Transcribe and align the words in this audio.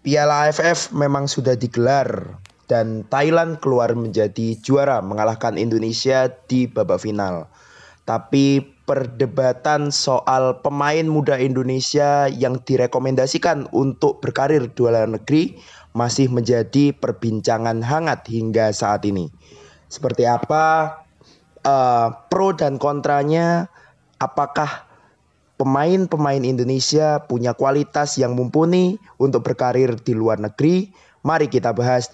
Piala 0.00 0.48
AFF 0.48 0.96
memang 0.96 1.28
sudah 1.28 1.52
digelar 1.60 2.08
dan 2.72 3.04
Thailand 3.12 3.60
keluar 3.60 3.92
menjadi 3.92 4.56
juara 4.64 5.04
mengalahkan 5.04 5.60
Indonesia 5.60 6.32
di 6.48 6.64
babak 6.64 7.04
final. 7.04 7.44
Tapi 8.08 8.64
perdebatan 8.88 9.92
soal 9.92 10.58
pemain 10.64 11.04
muda 11.04 11.36
Indonesia 11.36 12.32
yang 12.32 12.58
direkomendasikan 12.64 13.68
untuk 13.76 14.24
berkarir 14.24 14.72
di 14.72 14.78
luar 14.80 15.04
negeri 15.04 15.60
masih 15.92 16.32
menjadi 16.32 16.96
perbincangan 16.96 17.84
hangat 17.84 18.24
hingga 18.24 18.72
saat 18.72 19.04
ini. 19.04 19.28
Seperti 19.92 20.24
apa 20.24 20.96
uh, 21.62 22.08
pro 22.32 22.56
dan 22.56 22.80
kontranya? 22.80 23.68
Apakah 24.16 24.89
pemain-pemain 25.60 26.40
Indonesia 26.40 27.20
punya 27.28 27.52
kualitas 27.52 28.16
yang 28.16 28.32
mumpuni 28.32 28.96
untuk 29.20 29.44
berkarir 29.44 30.00
di 30.00 30.16
luar 30.16 30.40
negeri? 30.40 30.88
Mari 31.20 31.52
kita 31.52 31.76
bahas. 31.76 32.08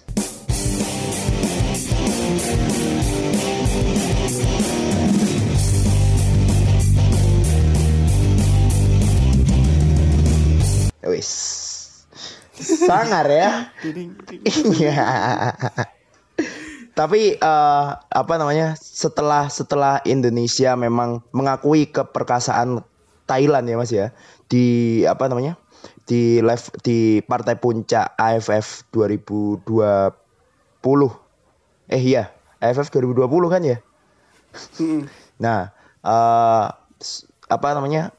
Wis. 11.07 11.31
Sangar 12.59 13.31
ya. 13.31 13.71
Iya. 14.75 15.07
Tapi 16.91 17.39
uh, 17.39 17.95
apa 17.95 18.33
namanya? 18.35 18.75
Setelah 18.75 19.47
setelah 19.47 20.03
Indonesia 20.03 20.75
memang 20.75 21.23
mengakui 21.31 21.87
keperkasaan 21.87 22.83
Thailand 23.27 23.67
ya 23.67 23.75
Mas 23.75 23.91
ya. 23.91 24.15
Di 24.47 25.03
apa 25.03 25.27
namanya? 25.27 25.59
Di 26.07 26.39
live 26.39 26.67
di 26.81 27.19
partai 27.21 27.59
puncak 27.59 28.15
AFF 28.15 28.87
2020 28.95 30.15
eh 31.87 32.01
iya 32.01 32.31
AFF 32.63 32.87
2020 32.89 33.53
kan 33.53 33.61
ya? 33.61 33.77
Nah 35.43 35.69
uh, 36.01 36.65
apa 37.51 37.67
namanya? 37.75 38.15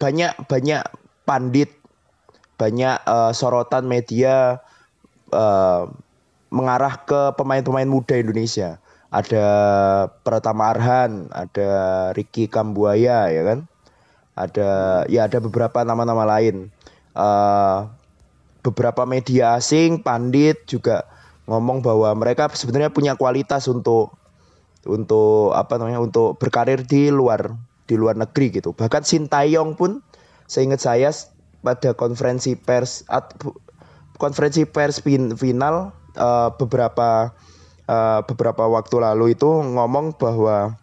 Banyak 0.00 0.48
banyak 0.50 0.82
pandit 1.24 1.70
banyak 2.60 3.00
uh, 3.08 3.32
sorotan 3.32 3.88
media 3.88 4.60
uh, 5.32 5.88
mengarah 6.50 7.00
ke 7.06 7.32
pemain-pemain 7.38 7.88
muda 7.88 8.18
Indonesia. 8.18 8.82
Ada 9.10 9.46
Pratama 10.22 10.70
Arhan 10.70 11.32
ada 11.34 11.70
Ricky 12.14 12.46
Kambuaya 12.46 13.26
ya 13.26 13.42
kan 13.42 13.66
ada 14.48 15.04
ya 15.10 15.28
ada 15.28 15.38
beberapa 15.42 15.84
nama-nama 15.84 16.24
lain. 16.24 16.72
Uh, 17.12 17.90
beberapa 18.60 19.04
media 19.08 19.56
asing 19.56 20.00
pandit 20.04 20.64
juga 20.68 21.04
ngomong 21.48 21.82
bahwa 21.82 22.12
mereka 22.14 22.46
sebenarnya 22.52 22.92
punya 22.92 23.16
kualitas 23.16 23.66
untuk 23.66 24.14
untuk 24.86 25.52
apa 25.52 25.76
namanya 25.76 26.00
untuk 26.00 26.40
berkarir 26.40 26.84
di 26.86 27.12
luar 27.12 27.52
di 27.84 27.98
luar 27.98 28.14
negeri 28.16 28.62
gitu. 28.62 28.70
Bahkan 28.72 29.02
Sintayong 29.02 29.74
pun 29.74 30.00
seingat 30.46 30.80
saya 30.80 31.10
pada 31.60 31.92
konferensi 31.92 32.54
pers 32.54 33.04
at, 33.10 33.34
konferensi 34.16 34.64
pers 34.64 35.02
fin, 35.02 35.34
final 35.34 35.92
uh, 36.16 36.54
beberapa 36.54 37.34
uh, 37.90 38.20
beberapa 38.24 38.70
waktu 38.70 38.96
lalu 39.02 39.34
itu 39.34 39.48
ngomong 39.48 40.16
bahwa 40.16 40.78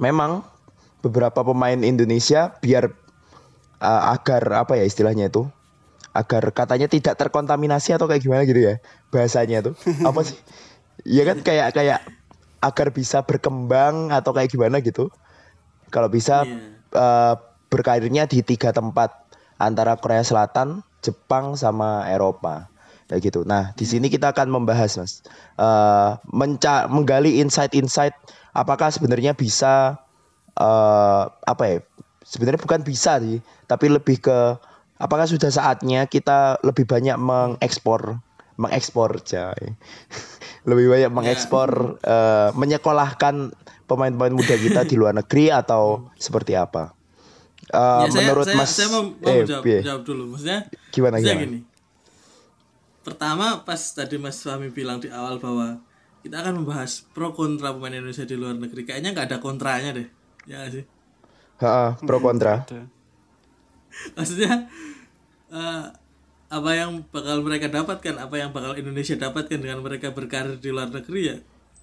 memang 0.00 0.42
beberapa 1.04 1.44
pemain 1.44 1.76
Indonesia 1.84 2.56
biar 2.64 2.88
uh, 3.84 4.02
agar 4.16 4.64
apa 4.64 4.80
ya 4.80 4.88
istilahnya 4.88 5.28
itu? 5.28 5.44
Agar 6.16 6.48
katanya 6.54 6.86
tidak 6.88 7.20
terkontaminasi 7.20 7.92
atau 7.92 8.06
kayak 8.08 8.22
gimana 8.22 8.46
gitu 8.48 8.64
ya 8.64 8.80
bahasanya 9.10 9.66
tuh. 9.66 9.74
Apa 10.08 10.22
sih? 10.22 10.38
Ya 11.02 11.26
kan 11.26 11.42
kayak 11.42 11.74
kayak 11.74 12.00
agar 12.62 12.94
bisa 12.94 13.26
berkembang 13.26 14.14
atau 14.14 14.30
kayak 14.30 14.54
gimana 14.54 14.78
gitu. 14.78 15.10
Kalau 15.90 16.06
bisa 16.06 16.46
yeah. 16.46 16.54
Iya. 16.54 16.98
uh, 16.98 17.34
berkarirnya 17.66 18.24
di 18.30 18.46
tiga 18.46 18.70
tempat 18.70 19.10
antara 19.58 19.98
Korea 19.98 20.22
Selatan 20.22 20.86
Jepang 21.02 21.58
sama 21.58 22.06
Eropa. 22.06 22.70
Kayak 23.10 23.20
gitu. 23.34 23.40
Nah 23.42 23.74
di 23.74 23.82
sini 23.82 24.06
kita 24.06 24.30
akan 24.30 24.54
membahas 24.54 24.94
mas. 24.96 25.26
Uh, 25.58 26.14
menca 26.30 26.86
menggali 26.86 27.42
insight-insight 27.42 28.14
apakah 28.54 28.88
sebenarnya 28.94 29.34
bisa 29.34 29.98
uh, 30.58 31.30
apa 31.44 31.64
ya 31.66 31.78
sebenarnya 32.24 32.60
bukan 32.60 32.80
bisa 32.82 33.20
sih 33.20 33.38
tapi 33.68 33.92
lebih 33.92 34.20
ke 34.22 34.38
apakah 34.98 35.26
sudah 35.26 35.50
saatnya 35.50 36.06
kita 36.06 36.58
lebih 36.62 36.86
banyak 36.86 37.16
mengekspor 37.18 38.18
mengekspor 38.56 39.18
coy 39.22 39.62
lebih 40.68 40.86
banyak 40.88 41.10
ya. 41.10 41.14
mengekspor 41.14 42.00
yeah. 42.00 42.48
uh, 42.48 42.48
menyekolahkan 42.56 43.52
pemain-pemain 43.84 44.32
muda 44.32 44.56
kita 44.56 44.88
di 44.88 44.96
luar 44.96 45.12
negeri 45.12 45.52
atau 45.52 46.08
seperti 46.16 46.56
apa? 46.56 46.96
Uh, 47.72 48.08
ya, 48.08 48.12
saya, 48.12 48.20
menurut 48.24 48.46
saya, 48.48 48.56
Mas 48.56 48.70
saya 48.72 48.88
mau, 48.92 49.02
mau 49.12 49.28
eh, 49.28 49.44
jawab, 49.44 49.64
jawab 49.64 50.02
dulu. 50.04 50.22
Maksudnya 50.36 50.60
gimana 50.92 51.16
gimana? 51.20 51.40
gini. 51.44 51.60
Pertama 53.04 53.46
pas 53.64 53.80
tadi 53.92 54.16
Mas 54.16 54.40
Fahmi 54.40 54.72
bilang 54.72 55.00
di 55.00 55.12
awal 55.12 55.36
bahwa 55.36 55.80
kita 56.24 56.40
akan 56.40 56.64
membahas 56.64 57.04
pro 57.12 57.36
kontra 57.36 57.76
pemain 57.76 57.92
Indonesia 57.92 58.24
di 58.24 58.36
luar 58.36 58.56
negeri 58.56 58.88
kayaknya 58.88 59.12
nggak 59.12 59.28
ada 59.28 59.38
kontranya 59.44 59.92
deh 59.92 60.08
ya 60.44 60.68
sih 60.68 60.84
ha, 61.60 61.96
pro 62.00 62.18
kontra 62.20 62.64
maksudnya 64.16 64.68
uh, 65.52 65.86
apa 66.52 66.70
yang 66.70 67.02
bakal 67.10 67.42
mereka 67.42 67.66
dapatkan 67.66 68.14
apa 68.20 68.34
yang 68.38 68.50
bakal 68.54 68.76
Indonesia 68.78 69.18
dapatkan 69.18 69.58
dengan 69.58 69.80
mereka 69.82 70.14
berkarir 70.14 70.60
di 70.60 70.70
luar 70.70 70.92
negeri 70.92 71.34
ya 71.34 71.36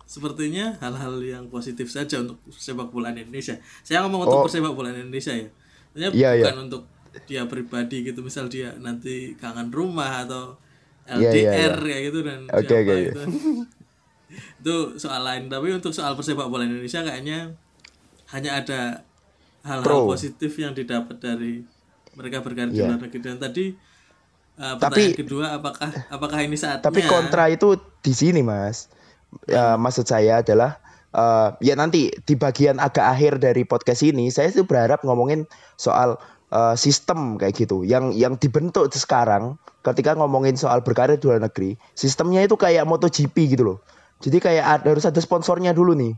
sepertinya 0.07 0.75
hal-hal 0.83 1.23
yang 1.23 1.47
positif 1.47 1.87
saja 1.87 2.19
untuk 2.19 2.39
sepak 2.51 2.91
bola 2.91 3.11
Indonesia 3.15 3.57
saya 3.83 4.03
ngomong 4.05 4.27
untuk 4.27 4.47
oh. 4.47 4.51
sepak 4.51 4.75
bola 4.75 4.91
Indonesia 4.91 5.33
ya 5.35 5.49
Maksudnya 5.91 6.11
yeah, 6.15 6.31
bukan 6.39 6.55
yeah. 6.55 6.65
untuk 6.67 6.83
dia 7.27 7.43
pribadi 7.43 8.07
gitu 8.07 8.23
misal 8.23 8.47
dia 8.47 8.71
nanti 8.79 9.35
kangen 9.35 9.67
rumah 9.75 10.23
atau 10.23 10.55
LDR 11.03 11.19
yeah, 11.19 11.35
yeah, 11.35 11.67
yeah. 11.67 11.75
kayak 11.83 12.01
gitu 12.07 12.19
dan 12.23 12.39
okay, 12.47 12.77
okay, 12.87 12.97
gitu. 13.11 13.21
itu 14.63 14.75
soal 14.95 15.27
lain 15.27 15.51
tapi 15.51 15.75
untuk 15.75 15.91
soal 15.91 16.15
persepak 16.15 16.47
bola 16.47 16.63
Indonesia 16.63 17.03
kayaknya 17.03 17.51
hanya 18.31 18.63
ada 18.63 18.79
hal-hal 19.61 20.09
positif 20.09 20.57
yang 20.57 20.73
didapat 20.73 21.17
dari 21.21 21.61
mereka 22.17 22.43
berkarir 22.43 22.71
yeah. 22.71 22.75
di 22.75 22.81
iya. 22.81 22.89
luar 22.89 22.99
negeri. 22.99 23.19
Dan 23.21 23.37
tadi 23.39 23.65
uh, 24.57 24.75
pertanyaan 24.79 25.11
tapi, 25.13 25.19
kedua 25.19 25.45
apakah 25.59 25.89
apakah 26.09 26.39
ini 26.43 26.57
saatnya? 26.57 26.85
tapi 26.87 27.01
kontra 27.07 27.47
itu 27.51 27.77
di 28.01 28.13
sini 28.15 28.41
mas. 28.41 28.89
Uh, 29.47 29.79
maksud 29.79 30.03
saya 30.03 30.43
adalah 30.43 30.75
uh, 31.15 31.55
ya 31.63 31.71
nanti 31.79 32.11
di 32.11 32.35
bagian 32.35 32.83
agak 32.83 33.15
akhir 33.15 33.39
dari 33.39 33.63
podcast 33.63 34.03
ini 34.03 34.27
saya 34.27 34.51
tuh 34.51 34.67
berharap 34.67 35.07
ngomongin 35.07 35.47
soal 35.79 36.19
uh, 36.51 36.75
sistem 36.75 37.39
kayak 37.39 37.55
gitu. 37.55 37.87
Yang 37.87 38.19
yang 38.19 38.35
dibentuk 38.35 38.91
sekarang 38.91 39.55
ketika 39.87 40.19
ngomongin 40.19 40.59
soal 40.59 40.83
berkarir 40.83 41.15
di 41.15 41.25
luar 41.31 41.39
negeri 41.39 41.79
sistemnya 41.95 42.43
itu 42.43 42.59
kayak 42.59 42.83
MotoGP 42.83 43.55
gitu 43.55 43.63
loh. 43.63 43.79
Jadi 44.21 44.37
kayak 44.37 44.65
ada, 44.67 44.85
harus 44.93 45.07
ada 45.07 45.17
sponsornya 45.17 45.73
dulu 45.73 45.97
nih 45.97 46.13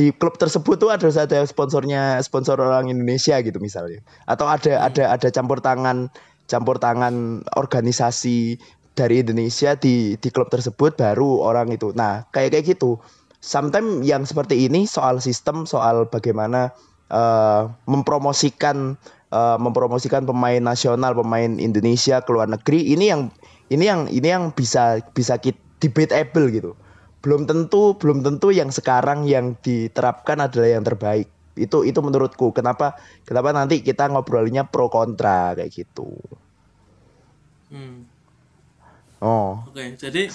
di 0.00 0.16
klub 0.16 0.40
tersebut 0.40 0.80
tuh 0.80 0.88
ada 0.88 1.12
ada 1.12 1.44
sponsornya 1.44 2.16
sponsor 2.24 2.56
orang 2.56 2.88
Indonesia 2.88 3.36
gitu 3.44 3.60
misalnya. 3.60 4.00
Atau 4.24 4.48
ada 4.48 4.80
hmm. 4.80 4.88
ada 4.88 5.04
ada 5.12 5.28
campur 5.28 5.60
tangan 5.60 6.08
campur 6.48 6.80
tangan 6.80 7.44
organisasi 7.60 8.56
dari 8.96 9.20
Indonesia 9.20 9.76
di 9.76 10.16
di 10.16 10.28
klub 10.32 10.48
tersebut 10.48 10.96
baru 10.96 11.44
orang 11.44 11.68
itu. 11.76 11.92
Nah 11.92 12.24
kayak 12.32 12.56
kayak 12.56 12.64
gitu. 12.80 12.96
Sometimes 13.44 14.00
yang 14.08 14.24
seperti 14.24 14.64
ini 14.64 14.88
soal 14.88 15.20
sistem 15.20 15.68
soal 15.68 16.08
bagaimana 16.08 16.72
uh, 17.12 17.68
mempromosikan 17.84 18.96
uh, 19.36 19.60
mempromosikan 19.60 20.24
pemain 20.24 20.64
nasional 20.64 21.12
pemain 21.12 21.60
Indonesia 21.60 22.24
ke 22.24 22.30
luar 22.32 22.48
negeri 22.48 22.88
ini 22.96 23.12
yang 23.12 23.28
ini 23.68 23.84
yang 23.84 24.00
ini 24.08 24.28
yang 24.32 24.44
bisa 24.56 25.04
bisa 25.12 25.36
kita 25.36 25.60
debatable 25.80 26.52
gitu 26.52 26.72
belum 27.20 27.44
tentu 27.44 27.96
belum 28.00 28.24
tentu 28.24 28.48
yang 28.48 28.72
sekarang 28.72 29.28
yang 29.28 29.56
diterapkan 29.60 30.40
adalah 30.40 30.68
yang 30.72 30.84
terbaik. 30.84 31.28
Itu 31.56 31.84
itu 31.84 32.00
menurutku. 32.00 32.56
Kenapa 32.56 32.96
kenapa 33.28 33.52
nanti 33.52 33.84
kita 33.84 34.08
ngobrolnya 34.08 34.64
pro 34.64 34.88
kontra 34.88 35.52
kayak 35.52 35.70
gitu. 35.72 36.16
Hmm. 37.70 38.02
oh. 39.22 39.62
Oke 39.70 39.78
okay, 39.78 39.88
jadi 39.94 40.26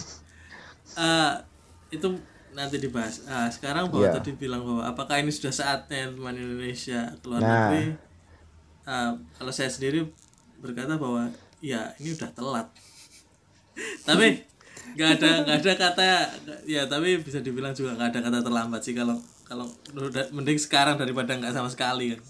uh, 0.95 1.43
itu 1.91 2.07
nanti 2.55 2.79
dibahas. 2.79 3.25
Uh, 3.27 3.49
sekarang 3.51 3.91
bahwa 3.91 4.07
yeah. 4.07 4.15
tadi 4.15 4.31
bilang 4.37 4.63
bahwa 4.63 4.87
apakah 4.87 5.19
ini 5.19 5.33
sudah 5.33 5.51
saatnya 5.51 6.13
teman 6.13 6.37
Indonesia 6.37 7.17
keluar 7.19 7.41
nah. 7.43 7.49
negeri? 7.49 7.83
Uh, 8.85 9.11
kalau 9.35 9.51
saya 9.51 9.67
sendiri 9.67 10.07
berkata 10.61 10.95
bahwa 10.95 11.33
ya 11.59 11.91
ini 11.99 12.15
udah 12.15 12.29
telat. 12.31 12.67
Tapi 14.07 14.47
nggak 14.93 15.09
ada 15.17 15.29
nggak 15.43 15.57
ada 15.65 15.73
kata 15.73 16.07
ya 16.69 16.85
tapi 16.85 17.17
bisa 17.19 17.41
dibilang 17.41 17.73
juga 17.73 17.97
nggak 17.97 18.09
ada 18.13 18.19
kata 18.21 18.37
terlambat 18.45 18.81
sih 18.85 18.93
kalau 18.93 19.17
kalau 19.49 19.65
mending 20.31 20.61
sekarang 20.61 20.95
daripada 20.95 21.33
nggak 21.33 21.51
sama 21.51 21.69
sekali 21.73 22.15
kan 22.15 22.21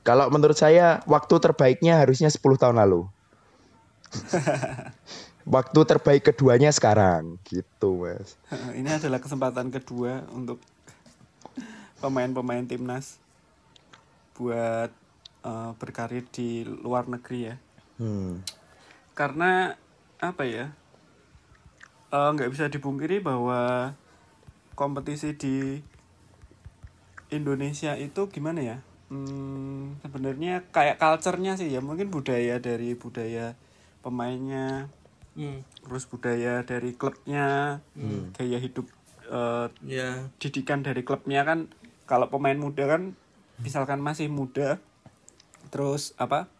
Kalau 0.00 0.32
menurut 0.32 0.56
saya 0.56 1.04
waktu 1.04 1.34
terbaiknya 1.38 2.00
harusnya 2.00 2.32
10 2.32 2.40
tahun 2.56 2.76
lalu. 2.80 3.04
waktu 5.54 5.80
terbaik 5.86 6.32
keduanya 6.32 6.72
sekarang 6.72 7.36
gitu, 7.46 8.00
Mas. 8.00 8.34
Ini 8.78 8.96
adalah 8.96 9.20
kesempatan 9.20 9.68
kedua 9.68 10.24
untuk 10.32 10.58
pemain-pemain 12.00 12.64
timnas 12.64 13.20
buat 14.34 14.88
uh, 15.44 15.76
berkarir 15.76 16.24
di 16.32 16.64
luar 16.64 17.04
negeri 17.04 17.52
ya. 17.52 17.56
Hmm. 18.00 18.40
Karena 19.12 19.76
apa 20.20 20.44
ya? 20.44 20.76
Eh, 22.12 22.28
nggak 22.36 22.48
uh, 22.48 22.52
bisa 22.52 22.68
dipungkiri 22.68 23.24
bahwa 23.24 23.92
kompetisi 24.76 25.34
di 25.34 25.80
Indonesia 27.32 27.96
itu 27.96 28.28
gimana 28.28 28.60
ya? 28.60 28.78
Hmm, 29.10 29.98
sebenarnya 30.06 30.70
kayak 30.70 31.02
culture-nya 31.02 31.58
sih 31.58 31.72
ya, 31.72 31.82
mungkin 31.82 32.14
budaya 32.14 32.62
dari 32.62 32.94
budaya 32.94 33.58
pemainnya, 34.06 34.86
hmm. 35.34 35.66
terus 35.82 36.06
budaya 36.06 36.62
dari 36.62 36.94
klubnya, 36.94 37.80
hmm. 37.98 38.38
gaya 38.38 38.58
hidup 38.62 38.86
uh, 39.30 39.66
yeah. 39.86 40.30
didikan 40.42 40.82
dari 40.82 41.06
klubnya 41.06 41.46
kan 41.46 41.70
kalau 42.04 42.26
pemain 42.26 42.58
muda 42.58 42.86
kan 42.90 43.14
misalkan 43.62 44.02
masih 44.02 44.26
muda 44.26 44.82
terus 45.70 46.12
apa 46.18 46.50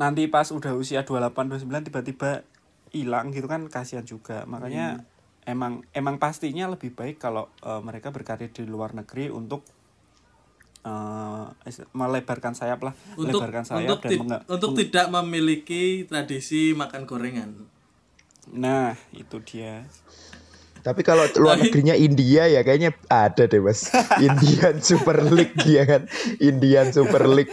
nanti 0.00 0.24
pas 0.32 0.48
udah 0.48 0.72
usia 0.72 1.04
28 1.04 1.60
29 1.60 1.92
tiba-tiba 1.92 2.48
hilang 2.88 3.36
gitu 3.36 3.44
kan 3.44 3.68
kasihan 3.68 4.02
juga. 4.08 4.48
Makanya 4.48 5.04
hmm. 5.04 5.52
emang 5.52 5.84
emang 5.92 6.16
pastinya 6.16 6.72
lebih 6.72 6.96
baik 6.96 7.20
kalau 7.20 7.52
uh, 7.60 7.84
mereka 7.84 8.08
berkarir 8.08 8.48
di 8.48 8.64
luar 8.64 8.96
negeri 8.96 9.28
untuk 9.28 9.60
uh, 10.88 11.52
melebarkan 11.92 12.56
sayap 12.56 12.80
lah 12.80 12.96
untuk, 13.20 13.44
melebarkan 13.44 13.64
sayap 13.68 14.00
untuk 14.00 14.00
dan 14.00 14.40
untuk 14.48 14.70
tidak 14.80 15.06
memiliki 15.12 16.08
tradisi 16.08 16.72
makan 16.72 17.04
gorengan. 17.04 17.50
Nah 18.56 18.96
itu 19.12 19.36
dia 19.44 19.84
tapi 20.80 21.04
kalau 21.04 21.28
luar 21.36 21.60
negerinya 21.60 21.92
India 21.92 22.48
ya 22.48 22.64
kayaknya 22.64 22.96
ada 23.12 23.44
deh 23.44 23.60
mas. 23.60 23.92
Indian 24.26 24.80
Super 24.80 25.20
League 25.28 25.60
ya 25.68 25.84
kan? 25.84 26.08
Indian 26.40 26.88
Super 26.88 27.28
League. 27.28 27.52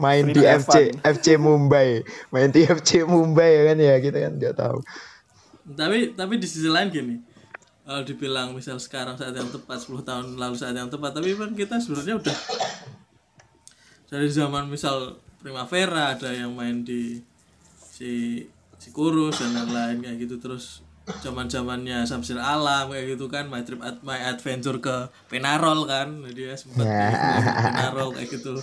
Main 0.00 0.32
di 0.32 0.40
FC 0.40 0.96
FC 1.04 1.36
Mumbai. 1.36 2.00
Main 2.32 2.48
di 2.48 2.64
FC 2.64 3.04
Mumbai 3.04 3.60
ya 3.60 3.62
kan? 3.72 3.76
Ya 3.76 3.94
kita 4.00 4.18
kan 4.24 4.32
nggak 4.40 4.56
tahu. 4.56 4.78
Tapi 5.76 6.16
tapi 6.16 6.34
di 6.40 6.48
sisi 6.48 6.68
lain 6.68 6.88
gini. 6.88 7.16
Kalau 7.86 8.02
dibilang 8.02 8.50
misal 8.50 8.82
sekarang 8.82 9.14
saat 9.14 9.36
yang 9.36 9.46
tepat 9.46 9.78
10 9.78 10.02
tahun 10.02 10.24
lalu 10.34 10.58
saat 10.58 10.74
yang 10.74 10.90
tepat 10.90 11.14
tapi 11.14 11.38
kan 11.38 11.54
kita 11.54 11.78
sebenarnya 11.78 12.18
udah 12.18 12.36
dari 14.10 14.26
zaman 14.26 14.66
misal 14.66 15.22
Primavera 15.38 16.18
ada 16.18 16.34
yang 16.34 16.50
main 16.50 16.82
di 16.82 17.22
si 17.78 18.42
si 18.74 18.88
kurus 18.90 19.38
dan 19.38 19.54
lain-lain 19.54 20.02
kayak 20.02 20.18
gitu 20.26 20.42
terus 20.42 20.85
zaman 21.22 21.46
zamannya 21.46 22.02
Samsir 22.02 22.38
Alam 22.38 22.90
kayak 22.90 23.14
gitu 23.14 23.30
kan 23.30 23.46
my 23.46 23.62
trip 23.62 23.78
at 23.82 24.02
my 24.02 24.18
adventure 24.18 24.82
ke 24.82 25.06
Penarol 25.30 25.86
kan 25.86 26.18
dia 26.34 26.58
sempat 26.58 26.82
Penarol 26.82 28.10
kayak 28.14 28.30
gitu 28.34 28.58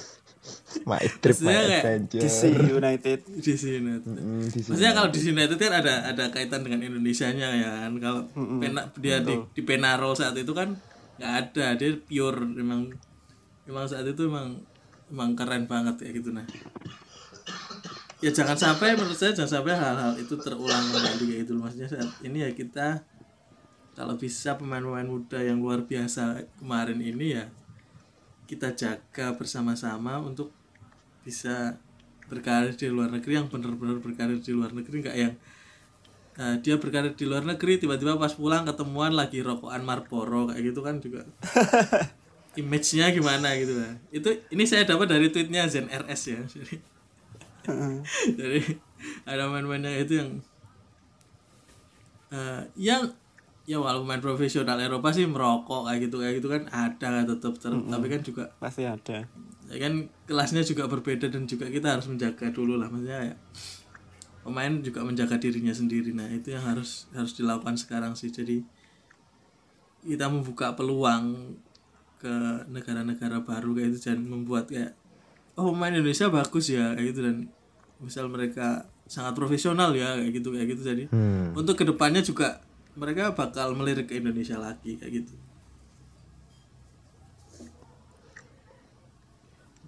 My 0.84 1.00
trip 1.24 1.40
my 1.40 1.56
adventure. 1.56 2.20
DC 2.20 2.42
United. 2.68 3.20
DC 3.40 3.64
United. 3.80 4.04
Mm, 4.12 4.44
DC 4.52 4.76
Maksudnya 4.76 4.92
kalau 4.92 5.08
DC 5.08 5.26
United 5.32 5.56
kan 5.56 5.72
ada 5.72 6.04
ada 6.04 6.26
kaitan 6.36 6.68
dengan 6.68 6.84
Indonesia-nya 6.84 7.48
ya 7.64 7.70
kan. 7.88 7.92
Kalau 8.04 8.22
mm 8.28 8.36
-hmm. 8.36 8.60
pena, 8.60 8.82
dia 9.00 9.24
di, 9.24 9.40
di 9.56 9.62
Penarol 9.64 10.12
saat 10.20 10.36
itu 10.36 10.52
kan 10.52 10.76
nggak 11.16 11.34
ada, 11.40 11.80
dia 11.80 11.96
pure 11.96 12.44
memang 12.44 12.92
memang 13.64 13.86
saat 13.88 14.04
itu 14.04 14.28
memang 14.28 14.60
memang 15.08 15.30
keren 15.40 15.64
banget 15.70 15.96
kayak 16.04 16.14
gitu 16.20 16.36
nah. 16.36 16.44
Ya 18.24 18.32
jangan 18.32 18.56
sampai 18.56 18.96
menurut 18.96 19.20
saya 19.20 19.36
jangan 19.36 19.60
sampai 19.60 19.76
hal-hal 19.76 20.16
itu 20.16 20.40
terulang 20.40 20.86
kembali 20.96 21.24
kayak 21.28 21.40
gitu 21.44 21.60
maksudnya 21.60 21.92
saat 21.92 22.08
ini 22.24 22.48
ya 22.48 22.56
kita 22.56 23.04
kalau 24.00 24.16
bisa 24.16 24.56
pemain-pemain 24.56 25.04
muda 25.04 25.44
yang 25.44 25.60
luar 25.60 25.84
biasa 25.84 26.48
kemarin 26.56 27.04
ini 27.04 27.36
ya 27.36 27.52
kita 28.48 28.72
jaga 28.80 29.36
bersama-sama 29.36 30.24
untuk 30.24 30.56
bisa 31.24 31.76
berkarir 32.28 32.76
di 32.76 32.88
luar 32.88 33.12
negeri 33.12 33.40
yang 33.40 33.48
benar-benar 33.52 34.00
berkarir 34.00 34.40
di 34.40 34.52
luar 34.56 34.72
negeri. 34.72 34.96
Nggak 35.04 35.18
yang 35.18 35.34
uh, 36.40 36.56
dia 36.64 36.76
berkarir 36.80 37.14
di 37.16 37.26
luar 37.28 37.44
negeri 37.44 37.80
tiba-tiba 37.80 38.16
pas 38.16 38.32
pulang 38.36 38.64
ketemuan 38.64 39.12
lagi 39.16 39.44
rokokan 39.44 39.84
Marlboro 39.84 40.52
kayak 40.52 40.64
gitu 40.64 40.80
kan 40.80 41.00
juga. 41.04 41.28
Image-nya 42.62 43.10
gimana 43.10 43.58
gitu 43.58 43.74
kan. 43.82 43.94
Itu 44.14 44.30
ini 44.54 44.64
saya 44.70 44.86
dapat 44.86 45.10
dari 45.10 45.34
tweetnya 45.34 45.66
Zen 45.66 45.90
RS 45.90 46.22
ya. 46.30 46.40
Jadi 46.46 46.93
jadi 48.40 48.60
ada 49.28 49.48
main-mainnya 49.52 49.96
itu 50.00 50.20
yang 50.20 50.30
uh, 52.32 52.62
yang 52.76 53.12
ya 53.64 53.80
walaupun 53.80 54.08
main 54.08 54.20
profesional 54.20 54.76
Eropa 54.76 55.16
sih 55.16 55.24
merokok 55.24 55.88
kayak 55.88 56.00
gitu 56.08 56.16
kayak 56.20 56.34
gitu 56.44 56.48
kan 56.52 56.68
ada 56.68 57.24
tetap 57.24 57.56
mm 57.56 57.72
-hmm. 57.72 57.92
tapi 57.96 58.08
kan 58.12 58.22
juga 58.22 58.44
pasti 58.60 58.84
ada. 58.84 59.24
ya 59.72 59.78
kan 59.80 60.12
kelasnya 60.28 60.62
juga 60.68 60.92
berbeda 60.92 61.32
dan 61.32 61.48
juga 61.48 61.72
kita 61.72 61.96
harus 61.96 62.12
menjaga 62.12 62.52
dulu 62.52 62.76
lah. 62.76 62.92
Maksudnya 62.92 63.32
ya 63.32 63.36
pemain 64.44 64.84
juga 64.84 65.08
menjaga 65.08 65.40
dirinya 65.40 65.72
sendiri. 65.72 66.12
Nah 66.12 66.28
itu 66.28 66.52
yang 66.52 66.68
harus 66.68 67.08
harus 67.16 67.32
dilakukan 67.40 67.80
sekarang 67.80 68.14
sih. 68.20 68.30
Jadi 68.30 68.62
kita 70.04 70.28
membuka 70.28 70.76
peluang 70.76 71.56
ke 72.20 72.68
negara-negara 72.68 73.44
baru 73.48 73.72
kayak 73.80 73.90
itu 73.96 74.00
dan 74.12 74.28
membuat 74.28 74.68
kayak 74.68 75.00
oh 75.58 75.74
pemain 75.74 75.94
Indonesia 75.94 76.30
bagus 76.34 76.74
ya 76.74 76.94
kayak 76.98 77.08
gitu 77.14 77.20
dan 77.22 77.36
misal 78.02 78.28
mereka 78.28 78.90
sangat 79.06 79.38
profesional 79.38 79.94
ya 79.94 80.18
kayak 80.18 80.34
gitu 80.42 80.50
kayak 80.52 80.68
gitu 80.74 80.82
jadi 80.82 81.04
hmm. 81.12 81.54
untuk 81.54 81.76
ke 81.78 81.86
depannya 81.86 82.26
juga 82.26 82.64
mereka 82.94 83.34
bakal 83.34 83.74
melirik 83.74 84.10
ke 84.10 84.22
Indonesia 84.22 84.58
lagi 84.58 84.98
kayak 85.02 85.14
gitu. 85.24 85.34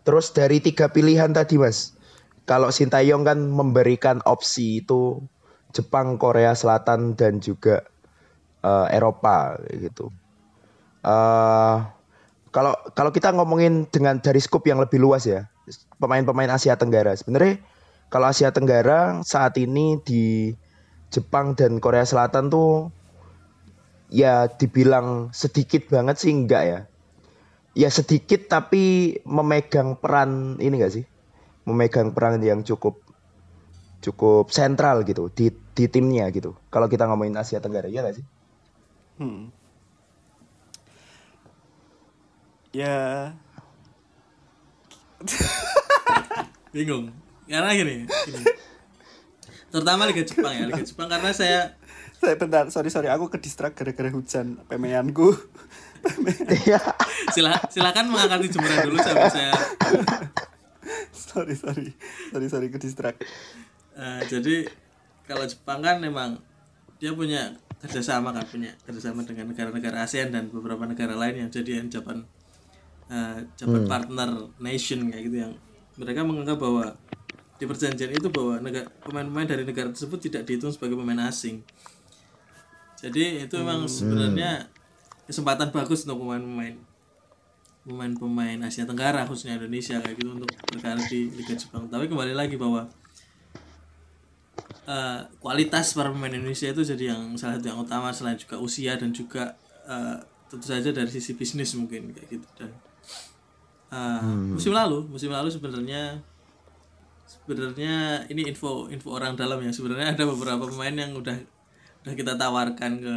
Terus 0.06 0.29
dari 0.38 0.62
tiga 0.62 0.89
pilihan 0.89 1.33
tadi 1.33 1.57
mas, 1.57 1.97
kalau 2.45 2.69
Sintayong 2.69 3.25
kan 3.25 3.41
memberikan 3.41 4.21
opsi 4.29 4.85
itu 4.85 5.21
Jepang, 5.73 6.21
Korea 6.21 6.53
Selatan 6.53 7.17
dan 7.17 7.41
juga 7.41 7.81
uh, 8.62 8.85
Eropa 8.94 9.57
gitu. 9.73 10.13
Uh, 11.01 11.89
kalau 12.53 12.77
kalau 12.94 13.09
kita 13.09 13.33
ngomongin 13.33 13.89
dengan 13.89 14.21
dari 14.21 14.38
skup 14.38 14.65
yang 14.69 14.77
lebih 14.77 15.01
luas 15.01 15.25
ya, 15.25 15.50
pemain-pemain 15.97 16.51
Asia 16.53 16.77
Tenggara 16.77 17.17
sebenarnya 17.17 17.62
kalau 18.09 18.29
Asia 18.29 18.53
Tenggara 18.53 19.22
saat 19.25 19.57
ini 19.57 19.98
di 20.00 20.53
Jepang 21.10 21.57
dan 21.57 21.81
Korea 21.81 22.05
Selatan 22.05 22.48
tuh 22.48 22.93
ya 24.13 24.48
dibilang 24.48 25.34
sedikit 25.34 25.89
banget 25.89 26.22
sih 26.22 26.31
enggak 26.34 26.63
ya. 26.63 26.79
Ya 27.75 27.89
sedikit 27.91 28.48
tapi 28.48 29.17
memegang 29.27 30.00
peran 30.00 30.62
ini 30.62 30.79
enggak 30.79 30.93
sih? 31.01 31.05
Memegang 31.65 32.15
peran 32.15 32.39
yang 32.39 32.63
cukup 32.63 33.01
cukup 34.00 34.53
sentral 34.53 35.01
gitu 35.03 35.34
di 35.34 35.50
di 35.74 35.89
timnya 35.89 36.29
gitu. 36.29 36.53
Kalau 36.69 36.86
kita 36.88 37.10
ngomongin 37.10 37.36
Asia 37.36 37.60
Tenggara 37.60 37.89
ya 37.89 38.05
enggak 38.05 38.22
sih? 38.22 38.25
Hmm. 39.19 39.50
Ya. 42.75 43.31
Bingung. 46.75 47.12
Karena 47.45 47.72
gini, 47.77 48.10
gini 48.10 48.43
terutama 49.75 50.07
Liga 50.07 50.24
Jepang 50.24 50.55
ya 50.55 50.65
Liga 50.72 50.88
Jepang 50.88 51.12
karena 51.12 51.36
saya 51.36 51.75
saya 52.15 52.39
bentar 52.39 52.72
sorry 52.72 52.88
sorry. 52.88 53.12
Aku 53.12 53.27
ke 53.27 53.36
distrak 53.43 53.75
gara-gara 53.75 54.07
hujan 54.07 54.63
pemeanku 54.72 55.36
iya. 56.63 56.79
Sila, 57.36 57.60
silakan 57.67 58.07
mengangkat 58.07 58.55
jemuran 58.55 58.88
dulu 58.88 58.98
sampai 59.03 59.27
saya 59.27 59.51
sorry 61.12 61.60
sorry. 61.60 61.91
Sorry 62.31 62.48
sorry 62.48 62.67
ke 62.72 62.79
distrak 62.79 63.19
uh, 64.00 64.24
jadi 64.31 64.72
kalau 65.27 65.43
Jepang 65.43 65.84
kan 65.84 66.00
memang 66.00 66.39
dia 67.03 67.12
punya 67.12 67.60
kerjasama 67.84 68.31
kan 68.31 68.48
punya 68.48 68.72
kerjasama 68.88 69.27
dengan 69.27 69.51
negara-negara 69.51 70.07
ASEAN 70.07 70.31
dan 70.31 70.48
beberapa 70.48 70.88
negara 70.88 71.19
lain 71.19 71.45
yang 71.45 71.50
jadi 71.51 71.84
Japan 71.91 72.24
uh, 73.09 73.39
Japan 73.57 73.81
hmm. 73.85 73.89
partner 73.89 74.29
nation 74.62 75.00
kayak 75.09 75.24
gitu 75.29 75.38
yang 75.45 75.53
mereka 75.95 76.21
menganggap 76.27 76.57
bahwa 76.59 76.85
di 77.55 77.63
perjanjian 77.63 78.12
itu 78.12 78.27
bahwa 78.27 78.59
negara 78.59 78.91
pemain-pemain 79.03 79.47
dari 79.47 79.63
negara 79.63 79.89
tersebut 79.95 80.19
tidak 80.19 80.43
dihitung 80.43 80.75
sebagai 80.75 81.00
pemain 81.00 81.24
asing. 81.31 81.63
Jadi 83.00 83.47
itu 83.47 83.55
memang 83.55 83.88
hmm. 83.88 83.91
sebenarnya 83.91 84.51
kesempatan 85.25 85.71
bagus 85.71 86.03
untuk 86.03 86.27
pemain-pemain 86.27 86.75
pemain-pemain 87.85 88.57
Asia 88.65 88.83
Tenggara 88.83 89.29
khususnya 89.29 89.62
Indonesia 89.62 90.01
kayak 90.01 90.17
gitu 90.17 90.33
untuk 90.33 90.50
berkarir 90.74 91.05
di 91.05 91.29
Liga 91.31 91.53
Jepang. 91.53 91.85
Tapi 91.85 92.09
kembali 92.09 92.33
lagi 92.33 92.57
bahwa 92.57 92.89
uh, 94.89 95.21
kualitas 95.38 95.93
para 95.93 96.09
pemain 96.09 96.33
Indonesia 96.33 96.65
itu 96.65 96.81
jadi 96.81 97.13
yang 97.13 97.38
salah 97.38 97.62
satu 97.62 97.67
yang 97.69 97.79
utama 97.81 98.09
selain 98.09 98.41
juga 98.41 98.57
usia 98.57 98.97
dan 98.97 99.13
juga 99.13 99.53
uh, 99.85 100.17
tentu 100.50 100.65
saja 100.65 100.89
dari 100.93 101.09
sisi 101.09 101.38
bisnis 101.38 101.77
mungkin 101.77 102.13
kayak 102.13 102.41
gitu 102.41 102.47
dan 102.57 102.74
uh, 103.92 104.22
musim 104.54 104.74
lalu 104.74 105.06
musim 105.10 105.30
lalu 105.30 105.50
sebenarnya 105.51 106.22
sebenarnya 107.25 108.25
ini 108.30 108.46
info 108.50 108.88
info 108.89 109.18
orang 109.18 109.34
dalam 109.34 109.62
ya. 109.62 109.74
Sebenarnya 109.74 110.13
ada 110.13 110.24
beberapa 110.30 110.70
pemain 110.70 110.94
yang 110.94 111.18
udah 111.18 111.38
udah 112.06 112.13
kita 112.13 112.38
tawarkan 112.38 113.01
ke 113.01 113.15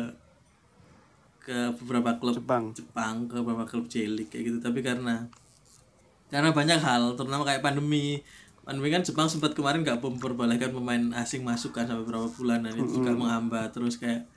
ke 1.48 1.58
beberapa 1.80 2.16
klub 2.20 2.36
Jepang. 2.40 2.72
Jepang 2.76 3.28
ke 3.28 3.36
beberapa 3.40 3.64
klub 3.68 3.88
J 3.88 4.08
League 4.08 4.32
kayak 4.32 4.52
gitu. 4.52 4.58
Tapi 4.60 4.80
karena 4.80 5.28
karena 6.28 6.52
banyak 6.52 6.80
hal 6.80 7.16
terutama 7.16 7.44
kayak 7.44 7.64
pandemi. 7.64 8.20
Pandemi 8.68 8.92
kan 8.92 9.00
Jepang 9.00 9.32
sempat 9.32 9.56
kemarin 9.56 9.80
nggak 9.80 10.04
memperbolehkan 10.04 10.76
pemain 10.76 11.00
asing 11.16 11.40
masuk 11.40 11.72
kan 11.72 11.88
sampai 11.88 12.04
beberapa 12.04 12.28
bulan 12.36 12.68
dan 12.68 12.76
itu 12.76 13.00
juga 13.00 13.16
menghambat. 13.16 13.72
Terus 13.72 13.96
kayak 13.96 14.28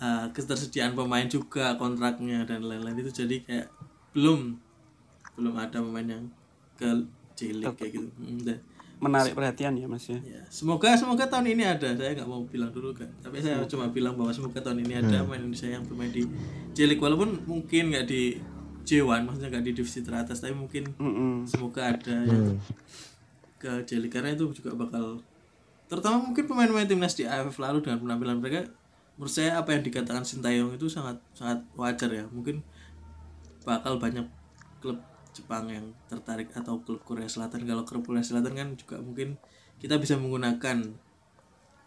uh, 0.00 0.32
ketersediaan 0.32 0.96
pemain 0.96 1.28
juga 1.28 1.76
kontraknya 1.76 2.48
dan 2.48 2.64
lain-lain. 2.64 2.96
Itu 3.04 3.12
jadi 3.12 3.44
kayak 3.44 3.68
belum 4.16 4.56
belum 5.34 5.54
ada 5.54 5.78
pemain 5.78 6.04
yang 6.06 6.24
ke 6.74 6.88
J 7.32 7.40
League 7.54 7.76
kayak 7.76 7.92
gitu. 7.94 8.08
Hmm, 8.16 8.40
dan- 8.40 8.62
Menarik 9.02 9.34
perhatian 9.34 9.74
ya 9.74 9.90
Mas 9.90 10.06
ya. 10.06 10.14
Ya, 10.22 10.46
semoga 10.46 10.94
semoga 10.94 11.26
tahun 11.26 11.58
ini 11.58 11.66
ada. 11.66 11.90
Saya 11.90 12.14
nggak 12.14 12.22
mau 12.24 12.46
bilang 12.46 12.70
dulu 12.70 12.94
kan. 12.94 13.10
Tapi 13.18 13.42
saya 13.42 13.58
cuma 13.66 13.90
bilang 13.90 14.14
bahwa 14.14 14.30
semoga 14.30 14.62
tahun 14.62 14.78
ini 14.80 14.94
ada 14.96 15.26
pemain 15.26 15.42
Indonesia 15.42 15.66
yang 15.66 15.82
bermain 15.82 16.08
di 16.08 16.22
J 16.70 16.86
League 16.86 17.02
walaupun 17.02 17.42
mungkin 17.42 17.90
nggak 17.90 18.06
di 18.06 18.38
J1, 18.82 19.22
maksudnya 19.22 19.50
nggak 19.50 19.64
di 19.64 19.72
divisi 19.74 20.02
teratas, 20.02 20.38
tapi 20.38 20.54
mungkin 20.54 20.86
Mm-mm. 20.96 21.46
semoga 21.46 21.90
ada 21.90 22.14
yang 22.22 22.58
ke 23.58 23.70
J 23.82 23.98
League 23.98 24.10
karena 24.10 24.34
itu 24.34 24.46
juga 24.52 24.74
bakal 24.76 25.18
terutama 25.86 26.22
mungkin 26.22 26.46
pemain-pemain 26.46 26.86
timnas 26.86 27.12
di 27.12 27.22
AFF 27.22 27.58
lalu 27.58 27.82
dengan 27.82 28.00
penampilan 28.00 28.38
mereka 28.38 28.70
menurut 29.14 29.28
saya 29.28 29.54
apa 29.54 29.70
yang 29.70 29.82
dikatakan 29.82 30.22
Sintayong 30.22 30.72
itu 30.72 30.86
sangat 30.86 31.18
sangat 31.32 31.58
wajar 31.74 32.06
ya. 32.08 32.24
Mungkin 32.26 32.62
bakal 33.62 33.98
banyak 33.98 34.26
klub 34.78 34.98
Jepang 35.32 35.68
yang 35.68 35.96
tertarik 36.06 36.52
atau 36.52 36.80
klub 36.80 37.00
Korea 37.02 37.26
Selatan 37.26 37.64
kalau 37.64 37.82
klub 37.82 38.04
Korea 38.04 38.20
Selatan 38.20 38.52
kan 38.52 38.68
juga 38.76 39.00
mungkin 39.00 39.40
kita 39.76 39.96
bisa 39.96 40.14
menggunakan 40.14 40.92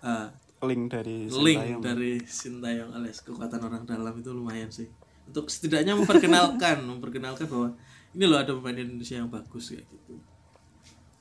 uh, 0.01 0.27
Link 0.65 0.89
dari 0.89 1.29
link 1.29 1.61
Sintayong. 1.61 1.81
dari 1.81 2.11
Sintayong 2.19 2.91
alias 2.91 3.21
kekuatan 3.21 3.61
orang 3.61 3.85
dalam 3.85 4.17
itu 4.17 4.33
lumayan 4.33 4.73
sih 4.73 4.89
untuk 5.25 5.47
setidaknya 5.47 5.93
memperkenalkan 5.93 6.81
memperkenalkan 6.89 7.45
bahwa 7.45 7.69
ini 8.11 8.25
loh 8.25 8.41
ada 8.41 8.51
pemain 8.51 8.73
Indonesia 8.75 9.21
yang 9.21 9.29
bagus 9.29 9.71
kayak 9.71 9.85
gitu 9.89 10.17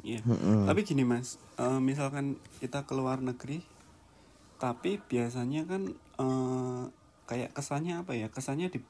Iya. 0.04 0.20
Tapi 0.68 0.84
gini 0.84 1.00
Mas, 1.00 1.40
eh, 1.56 1.80
misalkan 1.80 2.36
kita 2.60 2.84
ke 2.84 2.92
luar 2.92 3.24
negeri, 3.24 3.64
tapi 4.60 5.00
biasanya 5.00 5.64
kan 5.64 5.88
eh, 5.96 6.82
kayak 7.24 7.56
kesannya 7.56 8.04
apa 8.04 8.12
ya? 8.12 8.28
Kesannya 8.28 8.68
di- 8.68 8.84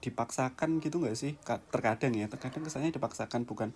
dipaksakan 0.00 0.78
gitu 0.82 1.02
nggak 1.02 1.16
sih? 1.18 1.34
Ka- 1.42 1.62
Terkadang 1.70 2.14
ya, 2.14 2.26
terkadang 2.30 2.62
kesannya 2.66 2.94
dipaksakan 2.94 3.44
bukan 3.44 3.70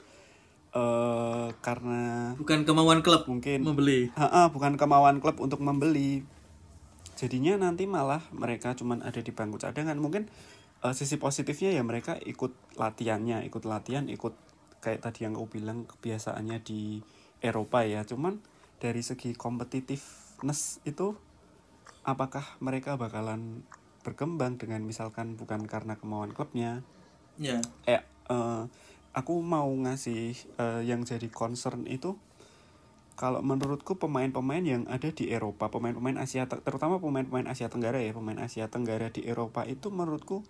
eh 0.73 1.49
karena 1.61 2.33
bukan 2.41 2.65
kemauan 2.65 3.05
klub 3.05 3.29
mungkin 3.29 3.61
membeli 3.61 4.09
Ha-ha, 4.17 4.49
bukan 4.49 4.81
kemauan 4.81 5.21
klub 5.21 5.37
untuk 5.37 5.61
membeli. 5.61 6.25
Jadinya 7.13 7.61
nanti 7.61 7.85
malah 7.85 8.25
mereka 8.33 8.73
cuman 8.73 9.05
ada 9.05 9.21
di 9.21 9.29
bangku 9.37 9.61
cadangan. 9.61 10.01
Mungkin 10.01 10.33
eh, 10.81 10.95
sisi 10.97 11.21
positifnya 11.21 11.77
ya 11.77 11.85
mereka 11.85 12.17
ikut 12.17 12.57
latihannya, 12.81 13.45
ikut 13.45 13.69
latihan, 13.69 14.09
ikut 14.09 14.33
kayak 14.81 15.05
tadi 15.05 15.29
yang 15.29 15.37
kau 15.37 15.47
bilang 15.47 15.85
kebiasaannya 15.85 16.59
di 16.65 17.05
Eropa 17.45 17.85
ya. 17.85 18.03
Cuman 18.09 18.41
dari 18.81 19.05
segi 19.05 19.37
competitiveness 19.37 20.81
itu 20.89 21.15
apakah 22.03 22.43
mereka 22.59 22.97
bakalan 22.99 23.63
berkembang 24.03 24.59
dengan 24.59 24.83
misalkan 24.83 25.39
bukan 25.39 25.67
karena 25.71 25.95
kemauan 25.95 26.35
klubnya, 26.35 26.83
ya. 27.39 27.63
Eh 27.87 28.03
eh, 28.03 28.63
aku 29.15 29.35
mau 29.43 29.71
ngasih 29.71 30.35
eh, 30.59 30.81
yang 30.85 31.07
jadi 31.07 31.27
concern 31.31 31.87
itu 31.87 32.19
kalau 33.13 33.45
menurutku 33.45 34.01
pemain-pemain 34.01 34.65
yang 34.65 34.83
ada 34.89 35.13
di 35.13 35.31
Eropa, 35.31 35.69
pemain-pemain 35.69 36.19
Asia 36.19 36.49
Te- 36.49 36.65
terutama 36.65 36.99
pemain-pemain 36.99 37.47
Asia 37.47 37.69
Tenggara 37.71 38.01
ya, 38.01 38.11
pemain 38.17 38.41
Asia 38.41 38.67
Tenggara 38.67 39.13
di 39.13 39.23
Eropa 39.23 39.63
itu 39.69 39.93
menurutku 39.93 40.43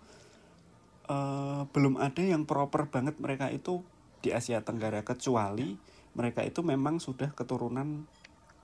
eh, 1.11 1.61
belum 1.69 1.99
ada 1.99 2.23
yang 2.23 2.47
proper 2.47 2.89
banget 2.89 3.19
mereka 3.19 3.51
itu 3.51 3.83
di 4.23 4.31
Asia 4.31 4.63
Tenggara 4.63 5.03
kecuali 5.03 5.75
mereka 6.15 6.45
itu 6.45 6.63
memang 6.63 7.01
sudah 7.03 7.35
keturunan 7.35 8.07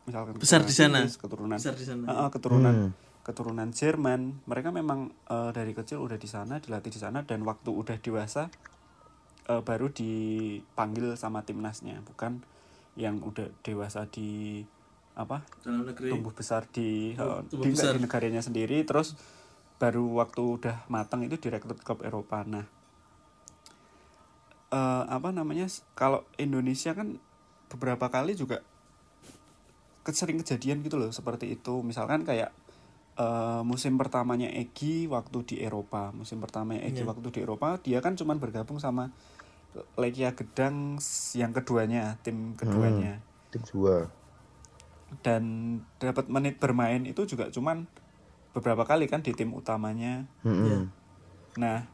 misalkan 0.07 0.39
Besar 0.39 0.63
di 0.63 0.73
sana. 0.73 1.03
Inggris, 1.03 1.19
keturunan. 1.19 1.57
Besar 1.59 1.75
di 1.75 1.85
sana. 1.85 2.05
Eh, 2.07 2.29
keturunan 2.31 2.75
keturunan 3.23 3.69
Jerman. 3.71 4.43
Mereka 4.47 4.71
memang 4.71 5.11
eh, 5.29 5.51
dari 5.53 5.75
kecil 5.75 6.01
udah 6.01 6.17
di 6.17 6.29
sana 6.29 6.57
dilatih 6.57 6.91
di 6.91 6.99
sana 6.99 7.23
dan 7.23 7.43
waktu 7.43 7.69
udah 7.69 7.97
dewasa 7.99 8.49
eh, 9.47 9.61
baru 9.61 9.91
dipanggil 9.91 11.13
sama 11.19 11.43
timnasnya 11.43 12.01
bukan 12.05 12.41
yang 12.99 13.23
udah 13.23 13.47
dewasa 13.63 14.07
di 14.09 14.63
apa 15.19 15.43
dalam 15.63 15.83
negeri. 15.83 16.15
tumbuh 16.15 16.31
besar 16.31 16.63
di 16.71 17.13
eh, 17.15 17.39
tumbuh 17.51 17.65
di, 17.67 17.71
besar. 17.75 17.95
di 17.95 18.03
negaranya 18.03 18.41
sendiri. 18.43 18.81
Terus 18.87 19.15
baru 19.79 20.19
waktu 20.19 20.41
udah 20.43 20.75
matang 20.91 21.23
itu 21.23 21.39
direkrut 21.39 21.79
klub 21.83 22.03
Eropa. 22.03 22.43
Nah 22.47 22.65
eh, 24.71 25.03
apa 25.07 25.29
namanya 25.31 25.67
kalau 25.95 26.23
Indonesia 26.39 26.95
kan 26.95 27.19
beberapa 27.69 28.09
kali 28.09 28.33
juga 28.33 28.65
sering 30.09 30.41
kejadian 30.41 30.81
gitu 30.81 30.97
loh 30.97 31.13
seperti 31.13 31.53
itu. 31.53 31.85
Misalkan 31.85 32.25
kayak 32.25 32.49
eh, 33.19 33.61
musim 33.61 33.99
pertamanya 33.99 34.47
Egi 34.47 35.05
waktu 35.05 35.43
di 35.43 35.55
Eropa 35.59 36.15
musim 36.15 36.39
pertamanya 36.39 36.87
Egi 36.87 37.03
waktu 37.03 37.27
di 37.29 37.39
Eropa 37.43 37.75
dia 37.77 37.99
kan 37.99 38.15
cuman 38.15 38.39
bergabung 38.39 38.79
sama 38.79 39.11
Legia 39.99 40.33
Gedang 40.33 40.97
yang 41.35 41.51
keduanya 41.53 42.17
tim 42.25 42.55
keduanya 42.55 43.21
Tim 43.53 43.61
dua. 43.69 44.09
dan 45.21 45.43
dapat 45.97 46.29
menit 46.29 46.57
bermain 46.57 47.01
itu 47.05 47.25
juga 47.25 47.49
cuman 47.49 47.85
beberapa 48.49 48.81
kali 48.85 49.05
kan 49.05 49.21
di 49.21 49.33
tim 49.33 49.53
utamanya 49.53 50.25
Mm-mm. 50.41 50.89
Nah, 51.57 51.85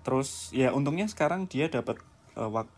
terus 0.00 0.52
ya 0.52 0.72
untungnya 0.72 1.08
sekarang 1.08 1.48
dia 1.48 1.68
dapat 1.68 2.00
eh, 2.36 2.48
wak- 2.48 2.76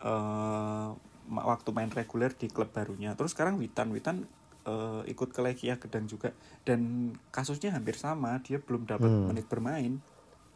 ma- 1.28 1.46
waktu 1.46 1.70
main 1.70 1.90
reguler 1.90 2.34
di 2.34 2.50
klub 2.50 2.70
barunya. 2.70 3.14
Terus 3.14 3.34
sekarang 3.34 3.58
Witan, 3.58 3.90
Witan 3.94 4.26
eh, 4.66 5.02
ikut 5.10 5.28
ke 5.30 5.40
Legia 5.42 5.76
Gedang 5.78 6.06
juga 6.06 6.30
dan 6.62 7.12
kasusnya 7.34 7.74
hampir 7.74 7.98
sama, 7.98 8.38
dia 8.42 8.62
belum 8.62 8.86
dapat 8.86 9.10
menit 9.10 9.46
bermain. 9.50 9.98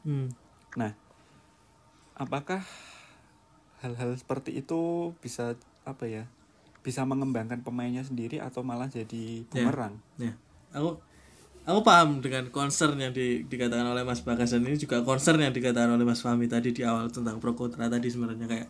Hmm. 0.07 0.31
Nah, 0.79 0.93
apakah 2.15 2.63
hal-hal 3.83 4.17
seperti 4.17 4.57
itu 4.59 5.13
bisa 5.19 5.59
apa 5.83 6.07
ya? 6.07 6.25
Bisa 6.87 7.03
mengembangkan 7.03 7.67
pemainnya 7.67 8.07
sendiri 8.07 8.39
atau 8.39 8.63
malah 8.63 8.87
jadi 8.87 9.43
bumerang? 9.51 9.99
Ya, 10.17 10.39
aku 10.71 11.03
aku 11.67 11.81
paham 11.83 12.23
dengan 12.23 12.47
concern 12.55 12.95
yang 13.03 13.11
di, 13.11 13.43
dikatakan 13.43 13.91
oleh 13.91 14.07
Mas 14.07 14.23
Bagas 14.23 14.55
dan 14.55 14.63
ini 14.63 14.79
juga 14.79 15.03
concern 15.03 15.43
yang 15.43 15.51
dikatakan 15.51 15.99
oleh 15.99 16.07
Mas 16.07 16.23
Fahmi 16.23 16.47
tadi 16.47 16.71
di 16.71 16.87
awal 16.87 17.11
tentang 17.11 17.43
pro 17.43 17.59
kontra 17.59 17.91
tadi 17.91 18.07
sebenarnya 18.07 18.47
kayak 18.47 18.69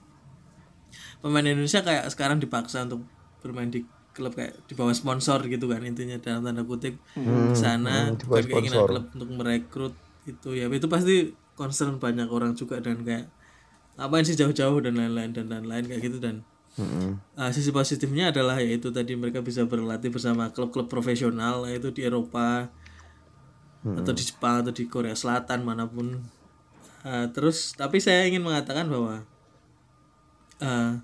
pemain 1.20 1.44
Indonesia 1.44 1.84
kayak 1.84 2.08
sekarang 2.08 2.40
dipaksa 2.40 2.88
untuk 2.88 3.04
bermain 3.44 3.68
di 3.68 3.84
klub 4.16 4.32
kayak 4.32 4.56
di 4.64 4.72
bawah 4.72 4.96
sponsor 4.96 5.44
gitu 5.44 5.68
kan 5.68 5.84
intinya 5.84 6.16
dalam 6.16 6.40
tanda 6.40 6.64
kutip 6.64 6.96
di 7.12 7.52
sana 7.52 8.08
hmm, 8.08 8.24
bukan 8.24 8.44
keinginan 8.48 8.80
sponsor. 8.80 8.88
klub 8.88 9.04
untuk 9.12 9.30
merekrut 9.36 9.94
itu 10.24 10.48
ya 10.56 10.72
itu 10.72 10.88
pasti 10.88 11.36
concern 11.52 12.00
banyak 12.00 12.26
orang 12.32 12.56
juga 12.56 12.80
dan 12.80 13.04
kayak 13.04 13.28
ngapain 14.00 14.24
sih 14.24 14.36
jauh-jauh 14.36 14.80
dan 14.80 14.96
lain-lain 14.96 15.36
dan 15.36 15.52
lain-lain 15.52 15.84
kayak 15.84 16.02
gitu 16.08 16.18
dan 16.18 16.40
Mm-mm. 16.76 17.16
Uh, 17.32 17.48
sisi 17.56 17.72
positifnya 17.72 18.28
adalah 18.28 18.60
yaitu 18.60 18.92
tadi 18.92 19.16
mereka 19.16 19.40
bisa 19.40 19.64
berlatih 19.64 20.12
bersama 20.12 20.52
klub-klub 20.52 20.92
profesional 20.92 21.64
yaitu 21.64 21.88
di 21.88 22.04
Eropa 22.04 22.68
atau 23.80 24.12
di 24.12 24.22
Jepang 24.26 24.60
atau 24.60 24.74
di 24.74 24.84
Korea 24.84 25.16
Selatan 25.16 25.64
mana 25.64 25.88
pun. 25.88 26.20
Uh, 27.00 27.26
terus 27.32 27.72
tapi 27.72 28.02
saya 28.02 28.28
ingin 28.28 28.44
mengatakan 28.44 28.92
bahwa 28.92 29.24
uh, 30.60 31.00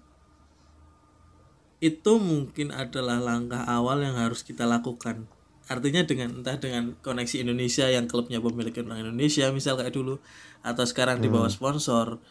itu 1.83 2.23
mungkin 2.23 2.71
adalah 2.71 3.19
langkah 3.19 3.67
awal 3.67 4.07
yang 4.07 4.15
harus 4.15 4.47
kita 4.47 4.63
lakukan. 4.71 5.27
Artinya 5.67 6.07
dengan 6.07 6.39
entah 6.39 6.55
dengan 6.63 6.95
koneksi 7.03 7.43
Indonesia 7.43 7.91
yang 7.91 8.07
klubnya 8.07 8.39
pemilik 8.39 8.71
orang 8.87 9.03
Indonesia 9.03 9.51
misal 9.51 9.75
kayak 9.75 9.91
dulu 9.91 10.23
atau 10.63 10.85
sekarang 10.87 11.19
di 11.19 11.27
bawah 11.27 11.51
sponsor 11.51 12.23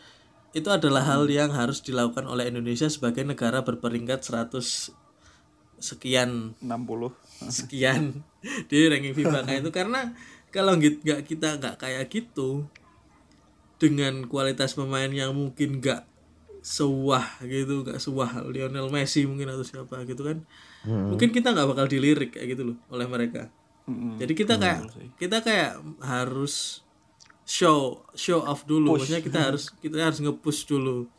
itu 0.56 0.68
adalah 0.72 1.04
hal 1.04 1.28
yang 1.28 1.52
harus 1.52 1.84
dilakukan 1.84 2.28
oleh 2.28 2.48
Indonesia 2.48 2.88
sebagai 2.88 3.24
negara 3.28 3.64
berperingkat 3.64 4.24
100 4.24 4.92
sekian 5.80 6.56
60. 6.60 7.12
sekian 7.48 8.24
di 8.70 8.88
ranking 8.88 9.16
FIFA 9.16 9.48
kayak 9.48 9.60
itu 9.68 9.72
karena 9.74 10.14
kalau 10.52 10.76
nggak 10.78 11.26
kita 11.28 11.58
nggak 11.58 11.76
kayak 11.80 12.08
gitu 12.12 12.68
dengan 13.82 14.28
kualitas 14.28 14.78
pemain 14.78 15.10
yang 15.10 15.34
mungkin 15.34 15.82
nggak 15.82 16.11
sewah 16.62 17.26
gitu 17.42 17.82
nggak 17.82 17.98
sewah 17.98 18.46
Lionel 18.46 18.94
Messi 18.94 19.26
mungkin 19.26 19.50
atau 19.50 19.66
siapa 19.66 20.06
gitu 20.06 20.22
kan. 20.22 20.46
Mungkin 20.86 21.34
kita 21.34 21.54
nggak 21.54 21.68
bakal 21.74 21.86
dilirik 21.90 22.38
kayak 22.38 22.58
gitu 22.58 22.74
loh 22.74 22.78
oleh 22.94 23.06
mereka. 23.10 23.50
Mm-mm. 23.82 24.22
jadi 24.22 24.34
kita 24.38 24.54
kayak 24.62 24.94
kita 25.18 25.42
kayak 25.42 25.82
harus 26.06 26.86
show 27.42 28.06
show 28.14 28.46
off 28.46 28.64
dulu. 28.70 28.96
Maksudnya 28.96 29.26
kita 29.26 29.40
harus 29.52 29.74
kita 29.82 29.98
harus 30.00 30.22
nge-push 30.22 30.70
dulu. 30.70 31.10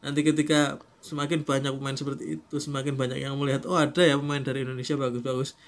Nanti 0.00 0.22
ketika 0.22 0.78
semakin 1.02 1.42
banyak 1.42 1.74
pemain 1.74 1.98
seperti 1.98 2.38
itu 2.38 2.56
semakin 2.58 2.94
banyak 2.98 3.22
yang 3.22 3.34
melihat 3.38 3.66
oh 3.66 3.78
ada 3.78 4.02
ya 4.02 4.18
pemain 4.18 4.40
dari 4.40 4.62
Indonesia 4.62 4.94
bagus-bagus. 4.94 5.58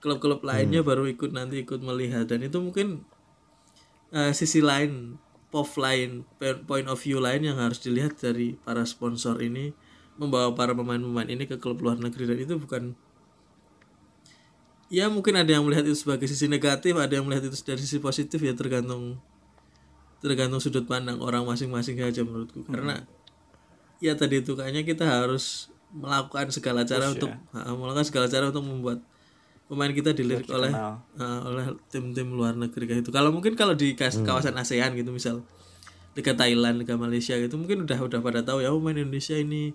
Klub-klub 0.00 0.44
lainnya 0.44 0.84
baru 0.84 1.08
ikut 1.08 1.32
nanti 1.32 1.64
ikut 1.64 1.80
melihat. 1.80 2.28
Dan 2.28 2.44
itu 2.44 2.60
mungkin 2.60 3.04
uh, 4.12 4.32
sisi 4.36 4.60
lain 4.60 5.16
POV 5.54 5.70
lain 5.78 6.10
point 6.66 6.90
of 6.90 6.98
view 6.98 7.22
lain 7.22 7.46
yang 7.46 7.62
harus 7.62 7.78
dilihat 7.78 8.18
dari 8.18 8.58
para 8.66 8.82
sponsor 8.82 9.38
ini 9.38 9.70
membawa 10.18 10.50
para 10.58 10.74
pemain-pemain 10.74 11.30
ini 11.30 11.46
ke 11.46 11.62
klub 11.62 11.78
luar 11.78 11.94
negeri. 11.94 12.26
Dan 12.26 12.38
itu 12.42 12.54
bukan 12.58 12.98
ya 14.90 15.06
mungkin 15.06 15.38
ada 15.38 15.54
yang 15.54 15.62
melihat 15.62 15.86
itu 15.86 15.94
sebagai 15.94 16.26
sisi 16.26 16.50
negatif 16.50 16.98
ada 16.98 17.14
yang 17.14 17.22
melihat 17.22 17.46
itu 17.46 17.56
dari 17.62 17.78
sisi 17.78 18.02
positif 18.02 18.42
ya 18.42 18.50
tergantung 18.58 19.22
tergantung 20.18 20.58
sudut 20.58 20.90
pandang 20.90 21.22
orang 21.22 21.46
masing-masing 21.46 22.02
aja 22.02 22.26
menurutku. 22.26 22.66
Karena 22.66 23.06
ya 24.02 24.18
tadi 24.18 24.42
itu 24.42 24.58
kayaknya 24.58 24.82
kita 24.82 25.06
harus 25.06 25.70
melakukan 25.94 26.50
segala 26.50 26.82
cara 26.82 27.06
Push, 27.06 27.14
untuk 27.22 27.30
ya. 27.30 27.70
melakukan 27.78 28.06
segala 28.10 28.26
cara 28.26 28.50
untuk 28.50 28.66
membuat 28.66 28.98
pemain 29.64 29.90
kita 29.90 30.12
dilirik 30.12 30.44
oleh 30.52 30.72
uh, 30.72 31.40
oleh 31.48 31.72
tim-tim 31.88 32.28
luar 32.28 32.52
negeri 32.52 32.84
kayak 32.84 33.00
itu. 33.08 33.10
Kalau 33.10 33.32
mungkin 33.32 33.56
kalau 33.56 33.72
di 33.72 33.96
hmm. 33.96 34.24
kawasan 34.24 34.54
ASEAN 34.60 34.92
gitu 34.96 35.10
misal 35.10 35.40
Liga 36.14 36.36
Thailand, 36.36 36.84
Liga 36.84 36.94
Malaysia 36.94 37.34
gitu 37.34 37.56
mungkin 37.56 37.88
udah 37.88 37.98
udah 37.98 38.20
pada 38.20 38.40
tahu 38.44 38.62
ya 38.62 38.70
oh, 38.70 38.78
pemain 38.78 39.00
Indonesia 39.00 39.34
ini 39.34 39.72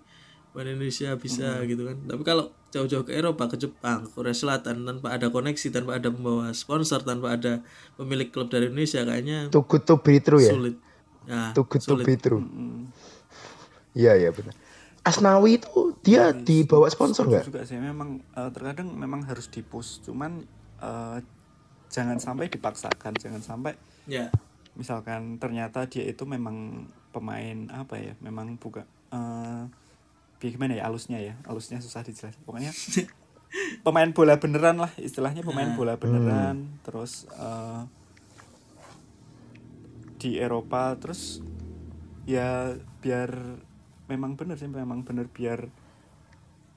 pemain 0.53 0.77
Indonesia 0.77 1.17
bisa 1.17 1.59
hmm. 1.59 1.65
gitu 1.67 1.81
kan. 1.89 1.97
Tapi 2.05 2.21
kalau 2.21 2.45
jauh-jauh 2.69 3.05
ke 3.05 3.17
Eropa, 3.17 3.49
ke 3.49 3.57
Jepang, 3.57 4.05
Korea 4.13 4.35
Selatan 4.37 4.85
tanpa 4.85 5.09
ada 5.09 5.33
koneksi, 5.33 5.67
tanpa 5.73 5.97
ada 5.97 6.13
pembawa 6.13 6.53
sponsor, 6.53 7.01
tanpa 7.01 7.33
ada 7.33 7.65
pemilik 7.97 8.29
klub 8.29 8.53
dari 8.53 8.69
Indonesia 8.69 9.01
kayaknya 9.01 9.49
Too 9.49 9.65
good 9.65 9.83
to 9.89 9.97
be 9.97 10.21
true 10.21 10.41
ya. 10.41 10.53
Sulit. 10.53 10.75
Ya, 11.25 11.41
Too 11.57 11.65
good 11.65 11.81
sulit. 11.81 12.05
to 12.05 12.09
be 12.09 12.15
true. 12.17 12.41
Iya, 13.97 14.21
iya 14.21 14.29
benar. 14.29 14.53
Asnawi 15.01 15.57
itu 15.57 15.88
dia 16.09 16.33
yes, 16.33 16.41
dibawa 16.41 16.89
sponsor 16.89 17.29
nggak? 17.29 17.45
Juga 17.45 17.61
sih 17.69 17.77
memang 17.77 18.25
uh, 18.33 18.49
terkadang 18.49 18.89
memang 18.97 19.21
harus 19.29 19.45
dipus, 19.53 20.01
cuman 20.01 20.41
uh, 20.81 21.21
jangan 21.93 22.17
sampai 22.17 22.49
dipaksakan, 22.49 23.13
jangan 23.21 23.45
sampai 23.45 23.77
ya. 24.09 24.33
misalkan 24.73 25.37
ternyata 25.37 25.85
dia 25.85 26.09
itu 26.09 26.25
memang 26.25 26.89
pemain 27.13 27.69
apa 27.69 28.01
ya, 28.01 28.13
memang 28.25 28.57
bukan 28.57 28.85
uh, 29.13 29.69
gimana 30.41 30.81
ya 30.81 30.89
alusnya 30.89 31.21
ya, 31.21 31.37
alusnya 31.45 31.77
susah 31.77 32.01
dijelasin. 32.01 32.41
Pokoknya 32.41 32.73
pemain 33.85 34.09
bola 34.09 34.41
beneran 34.41 34.81
lah 34.81 34.89
istilahnya 34.97 35.45
pemain 35.45 35.69
nah. 35.69 35.77
bola 35.77 35.93
beneran, 36.01 36.57
hmm. 36.65 36.81
terus 36.81 37.29
uh, 37.37 37.85
di 40.17 40.41
Eropa 40.41 40.97
terus 40.97 41.39
ya 42.27 42.75
biar 42.99 43.31
memang 44.11 44.35
benar 44.35 44.57
sih 44.57 44.67
memang 44.67 45.05
benar 45.05 45.29
biar 45.29 45.69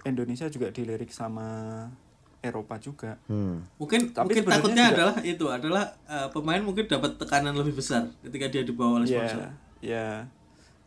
Indonesia 0.02 0.50
juga 0.50 0.74
dilirik 0.74 1.10
sama 1.14 1.86
Eropa 2.42 2.74
juga. 2.82 3.16
Hmm. 3.30 3.62
Mungkin 3.78 4.10
Tapi 4.10 4.26
mungkin 4.26 4.44
takutnya 4.50 4.90
juga, 4.90 4.94
adalah 4.98 5.16
itu 5.22 5.46
adalah 5.46 5.84
uh, 6.10 6.28
pemain 6.34 6.58
mungkin 6.58 6.90
dapat 6.90 7.14
tekanan 7.16 7.54
lebih 7.54 7.78
besar 7.78 8.10
ketika 8.26 8.50
dia 8.50 8.62
dibawa 8.66 8.98
oleh 8.98 9.06
iya, 9.06 9.16
sponsor. 9.22 9.40
Ya, 9.40 9.50
ya. 9.80 10.08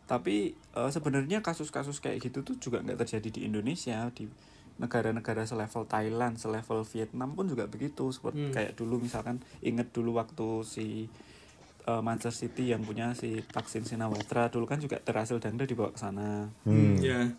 Tapi 0.06 0.54
uh, 0.76 0.92
sebenarnya 0.92 1.40
kasus-kasus 1.40 1.98
kayak 1.98 2.28
gitu 2.28 2.44
tuh 2.44 2.60
juga 2.60 2.84
nggak 2.84 3.00
terjadi 3.02 3.28
di 3.32 3.40
Indonesia 3.48 4.06
di 4.12 4.28
negara-negara 4.76 5.48
selevel 5.48 5.88
Thailand, 5.88 6.36
selevel 6.36 6.84
Vietnam 6.84 7.32
pun 7.32 7.48
juga 7.48 7.64
begitu. 7.64 8.12
Seperti 8.12 8.52
hmm. 8.52 8.54
kayak 8.54 8.72
dulu 8.76 9.00
misalkan 9.00 9.40
inget 9.64 9.88
dulu 9.96 10.20
waktu 10.20 10.60
si 10.68 11.08
uh, 11.88 12.04
Manchester 12.04 12.52
City 12.52 12.76
yang 12.76 12.84
punya 12.84 13.16
si 13.16 13.40
Taksin 13.48 13.88
Sinawatra 13.88 14.52
dulu 14.52 14.68
kan 14.68 14.76
juga 14.76 15.00
terhasil 15.00 15.40
Dangda 15.40 15.64
dibawa 15.64 15.88
ke 15.88 15.98
sana. 16.04 16.52
Hmm. 16.68 17.00
Yeah. 17.00 17.32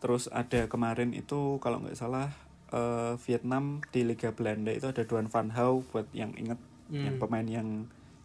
Terus 0.00 0.32
ada 0.32 0.66
kemarin 0.66 1.12
itu 1.12 1.60
kalau 1.60 1.84
nggak 1.84 1.96
salah 1.96 2.32
uh, 2.72 3.14
Vietnam 3.28 3.84
di 3.92 4.02
Liga 4.02 4.32
Belanda 4.32 4.72
itu 4.72 4.88
ada 4.88 5.04
Duan 5.04 5.28
Van 5.28 5.52
Hau 5.52 5.84
buat 5.92 6.08
yang 6.16 6.32
inget 6.34 6.58
hmm. 6.88 7.04
yang 7.04 7.16
pemain 7.20 7.46
yang 7.46 7.68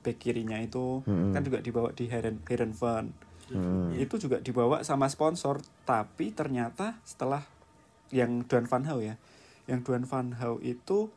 back 0.02 0.21
kirinya 0.21 0.62
itu 0.62 1.04
hmm. 1.04 1.34
kan 1.36 1.41
juga 1.43 1.60
dibawa 1.60 1.89
di 1.91 2.06
Heren 2.10 2.73
Van. 2.78 3.12
Hmm. 3.45 3.93
Itu 3.93 4.17
juga 4.17 4.41
dibawa 4.41 4.82
sama 4.82 5.06
sponsor, 5.06 5.62
tapi 5.86 6.34
ternyata 6.34 6.97
setelah 7.06 7.45
yang 8.10 8.45
Duan 8.45 8.65
Van 8.65 8.86
Hau 8.89 9.02
ya, 9.02 9.17
yang 9.69 9.86
Duan 9.86 10.06
Van 10.06 10.34
Hau 10.38 10.58
itu 10.62 11.10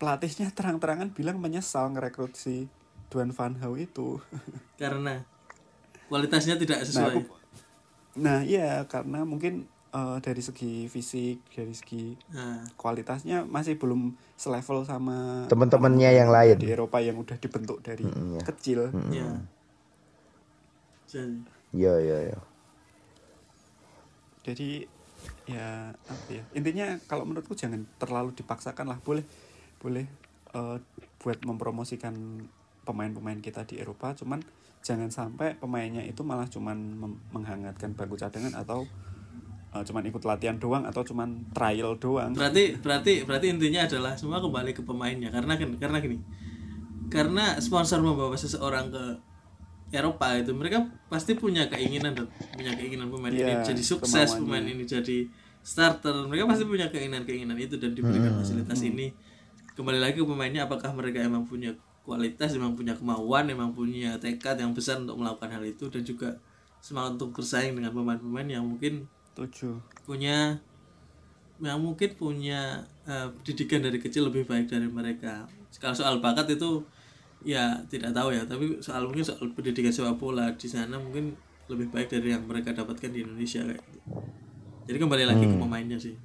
pelatihnya 0.00 0.50
terang-terangan 0.56 1.12
bilang 1.12 1.38
menyesal 1.38 1.92
ngerekrut 1.92 2.34
si 2.34 2.66
Duan 3.12 3.34
Van 3.36 3.58
Hau 3.60 3.76
itu 3.76 4.22
karena 4.80 5.22
kualitasnya 6.08 6.56
tidak 6.56 6.82
nah, 6.82 6.86
sesuai 6.88 7.12
nah, 7.12 7.22
aku, 7.22 7.34
nah 8.20 8.44
iya 8.44 8.84
karena 8.84 9.24
mungkin 9.24 9.64
uh, 9.94 10.18
dari 10.22 10.42
segi 10.44 10.86
fisik 10.86 11.42
dari 11.50 11.74
segi 11.74 12.14
nah. 12.34 12.62
kualitasnya 12.78 13.44
masih 13.46 13.76
belum 13.76 14.14
selevel 14.38 14.86
sama 14.86 15.46
teman-temannya 15.50 16.10
yang 16.14 16.30
lain 16.30 16.56
di 16.56 16.70
Eropa 16.70 17.02
yang 17.02 17.18
udah 17.18 17.36
dibentuk 17.36 17.82
dari 17.82 18.06
mm, 18.06 18.40
ya. 18.40 18.42
kecil 18.46 18.80
mm. 18.92 19.12
ya 19.16 19.28
ya 21.74 21.94
ya 21.98 22.18
ya 22.34 22.38
jadi 24.46 24.86
ya 25.50 25.92
apa 25.92 26.28
ya 26.30 26.44
intinya 26.54 26.96
kalau 27.10 27.26
menurutku 27.26 27.58
jangan 27.58 27.84
terlalu 27.98 28.32
dipaksakan 28.32 28.88
lah 28.88 28.98
boleh 29.02 29.26
boleh 29.82 30.06
uh, 30.54 30.78
buat 31.20 31.38
mempromosikan 31.44 32.46
pemain-pemain 32.86 33.38
kita 33.42 33.66
di 33.66 33.82
Eropa 33.82 34.14
cuman 34.16 34.40
jangan 34.80 35.12
sampai 35.12 35.56
pemainnya 35.60 36.00
itu 36.00 36.24
malah 36.24 36.48
cuman 36.48 36.76
menghangatkan 37.32 37.92
bangku 37.92 38.16
cadangan 38.16 38.56
atau 38.56 38.88
uh, 39.76 39.82
cuman 39.84 40.02
ikut 40.08 40.22
latihan 40.24 40.56
doang 40.56 40.88
atau 40.88 41.04
cuman 41.04 41.46
trial 41.52 41.96
doang. 42.00 42.32
Berarti 42.32 42.80
berarti 42.80 43.22
berarti 43.22 43.46
intinya 43.52 43.86
adalah 43.86 44.12
semua 44.16 44.40
kembali 44.40 44.72
ke 44.72 44.82
pemainnya. 44.82 45.28
Karena 45.28 45.56
karena 45.56 45.98
gini. 46.00 46.18
Karena 47.10 47.58
sponsor 47.58 47.98
membawa 48.00 48.38
seseorang 48.38 48.86
ke 48.94 49.04
Eropa 49.90 50.30
itu 50.38 50.54
mereka 50.54 50.86
pasti 51.10 51.34
punya 51.34 51.66
keinginan 51.66 52.14
dan 52.14 52.30
punya 52.54 52.70
keinginan 52.78 53.10
pemain 53.10 53.34
yeah, 53.34 53.42
ini 53.42 53.54
iya, 53.58 53.66
jadi 53.74 53.82
sukses 53.82 54.38
pemain 54.38 54.62
ini 54.62 54.86
jadi 54.86 55.26
starter. 55.66 56.14
Mereka 56.30 56.46
pasti 56.46 56.64
punya 56.64 56.86
keinginan 56.86 57.26
keinginan 57.26 57.58
itu 57.58 57.74
dan 57.76 57.92
diberikan 57.98 58.38
hmm. 58.38 58.40
fasilitas 58.40 58.78
hmm. 58.80 58.90
ini. 58.94 59.06
Kembali 59.74 59.98
lagi 59.98 60.22
ke 60.22 60.26
pemainnya 60.26 60.70
apakah 60.70 60.94
mereka 60.94 61.18
emang 61.18 61.42
punya 61.42 61.74
kualitas 62.02 62.56
emang 62.56 62.74
punya 62.74 62.96
kemauan 62.96 63.48
emang 63.52 63.70
punya 63.76 64.16
tekad 64.16 64.56
yang 64.58 64.72
besar 64.72 64.98
untuk 64.98 65.20
melakukan 65.20 65.52
hal 65.52 65.64
itu 65.64 65.86
dan 65.92 66.02
juga 66.02 66.36
semangat 66.80 67.20
untuk 67.20 67.40
bersaing 67.40 67.76
dengan 67.76 67.92
pemain-pemain 67.92 68.48
yang 68.48 68.64
mungkin 68.64 69.04
tujuh 69.36 69.78
punya 70.08 70.56
yang 71.60 71.76
mungkin 71.76 72.16
punya 72.16 72.88
uh, 73.04 73.28
pendidikan 73.40 73.84
dari 73.84 74.00
kecil 74.00 74.32
lebih 74.32 74.48
baik 74.48 74.72
dari 74.72 74.88
mereka 74.88 75.44
kalau 75.76 75.92
soal 75.92 76.18
bakat 76.24 76.48
itu 76.56 76.82
ya 77.44 77.84
tidak 77.88 78.16
tahu 78.16 78.32
ya 78.32 78.48
tapi 78.48 78.80
soal 78.80 79.04
mungkin 79.08 79.24
soal 79.24 79.52
pendidikan 79.52 79.92
sepak 79.92 80.16
bola 80.16 80.52
di 80.56 80.68
sana 80.68 80.96
mungkin 80.96 81.36
lebih 81.68 81.92
baik 81.92 82.08
dari 82.10 82.32
yang 82.32 82.48
mereka 82.48 82.72
dapatkan 82.72 83.12
di 83.12 83.22
Indonesia 83.22 83.60
kayak 83.60 83.80
gitu 83.80 84.00
jadi 84.88 84.96
kembali 84.98 85.24
lagi 85.28 85.44
hmm. 85.46 85.52
ke 85.52 85.56
pemainnya 85.60 85.98
sih 86.00 86.16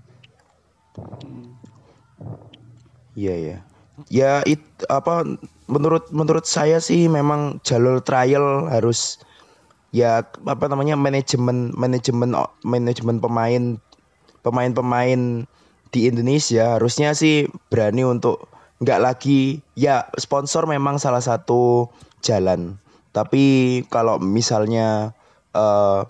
hmm. 0.95 1.75
Iya 3.15 3.35
ya. 3.39 3.57
Ya 4.11 4.31
it 4.43 4.61
apa 4.91 5.23
menurut 5.65 6.09
menurut 6.13 6.45
saya 6.45 6.77
sih 6.77 7.09
memang 7.09 7.57
jalur 7.65 8.01
trial 8.01 8.69
harus 8.69 9.17
ya 9.89 10.21
apa 10.45 10.65
namanya 10.69 10.93
manajemen 10.99 11.73
manajemen 11.73 12.35
manajemen 12.61 13.17
pemain 13.17 13.63
pemain-pemain 14.45 15.49
di 15.89 15.99
Indonesia 16.11 16.77
harusnya 16.77 17.15
sih 17.17 17.49
berani 17.71 18.05
untuk 18.05 18.45
nggak 18.83 19.01
lagi 19.01 19.63
ya 19.79 20.05
sponsor 20.19 20.67
memang 20.67 20.99
salah 20.99 21.23
satu 21.23 21.87
jalan 22.21 22.77
tapi 23.15 23.81
kalau 23.87 24.19
misalnya 24.19 25.15
uh, 25.55 26.03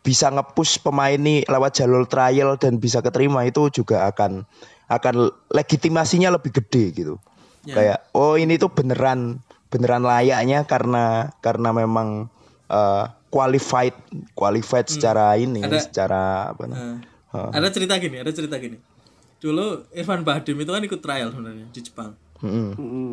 bisa 0.00 0.30
ngepush 0.30 0.80
pemain 0.80 1.18
ini 1.18 1.42
lewat 1.44 1.82
jalur 1.82 2.06
trial 2.08 2.56
dan 2.56 2.80
bisa 2.80 3.04
keterima 3.04 3.44
itu 3.44 3.68
juga 3.68 4.08
akan 4.08 4.46
akan 4.86 5.34
legitimasinya 5.50 6.30
lebih 6.30 6.54
gede 6.62 6.94
gitu. 6.94 7.18
Yeah. 7.66 7.76
Kayak 7.76 7.98
oh 8.14 8.38
ini 8.38 8.56
tuh 8.56 8.70
beneran 8.70 9.42
beneran 9.68 10.06
layaknya 10.06 10.62
karena 10.64 11.34
karena 11.42 11.74
memang 11.74 12.30
uh, 12.70 13.04
qualified 13.28 13.92
qualified 14.38 14.86
hmm. 14.86 14.94
secara 14.94 15.34
ini 15.34 15.60
ada, 15.66 15.82
secara 15.82 16.54
apa 16.54 16.62
uh, 16.70 16.78
uh. 17.34 17.50
Ada 17.50 17.74
cerita 17.74 17.98
gini, 17.98 18.22
ada 18.22 18.30
cerita 18.30 18.56
gini. 18.56 18.78
Dulu 19.42 19.92
Irfan 19.92 20.22
Bahdim 20.22 20.56
itu 20.62 20.70
kan 20.70 20.82
ikut 20.82 21.00
trial 21.02 21.28
sebenarnya 21.34 21.66
di 21.68 21.80
Jepang. 21.82 22.16
Mm 22.40 22.72
-hmm. 22.72 23.12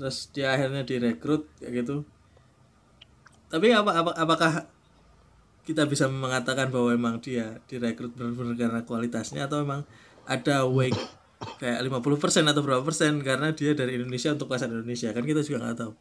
Terus 0.00 0.30
dia 0.32 0.54
akhirnya 0.54 0.86
direkrut 0.86 1.50
kayak 1.60 1.84
gitu. 1.84 2.06
Tapi 3.52 3.70
apa, 3.70 3.92
apa 3.92 4.10
apakah 4.16 4.52
kita 5.64 5.88
bisa 5.88 6.06
mengatakan 6.08 6.68
bahwa 6.68 6.92
memang 6.92 7.14
dia 7.24 7.60
direkrut 7.68 8.12
benar-benar 8.12 8.56
karena 8.56 8.80
kualitasnya 8.84 9.48
atau 9.48 9.64
memang 9.64 9.82
ada 10.28 10.68
wake 10.68 10.98
kayak 11.60 11.80
50% 11.84 12.50
atau 12.50 12.62
berapa 12.64 12.82
persen 12.82 13.20
karena 13.20 13.52
dia 13.52 13.72
dari 13.72 13.96
Indonesia 13.96 14.32
untuk 14.34 14.50
pasar 14.50 14.70
Indonesia 14.70 15.10
kan 15.12 15.24
kita 15.24 15.40
juga 15.44 15.64
nggak 15.64 15.78
tahu 15.78 15.92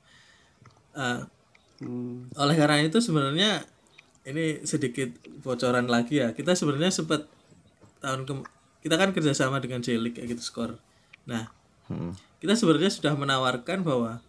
uh, 0.97 1.21
hmm. 1.83 2.37
oleh 2.37 2.55
karena 2.55 2.83
itu 2.83 2.99
sebenarnya 2.99 3.65
ini 4.23 4.63
sedikit 4.63 5.11
bocoran 5.43 5.87
lagi 5.91 6.23
ya 6.23 6.31
kita 6.31 6.55
sebenarnya 6.55 6.91
sempat 6.91 7.27
tahun 7.99 8.23
ke 8.27 8.33
kita 8.83 8.95
kan 8.99 9.15
kerjasama 9.15 9.63
dengan 9.63 9.79
Jelik 9.79 10.19
kayak 10.19 10.35
gitu 10.35 10.43
skor 10.43 10.71
nah 11.27 11.51
hmm. 11.91 12.15
kita 12.43 12.55
sebenarnya 12.55 12.91
sudah 12.91 13.13
menawarkan 13.15 13.83
bahwa 13.83 14.19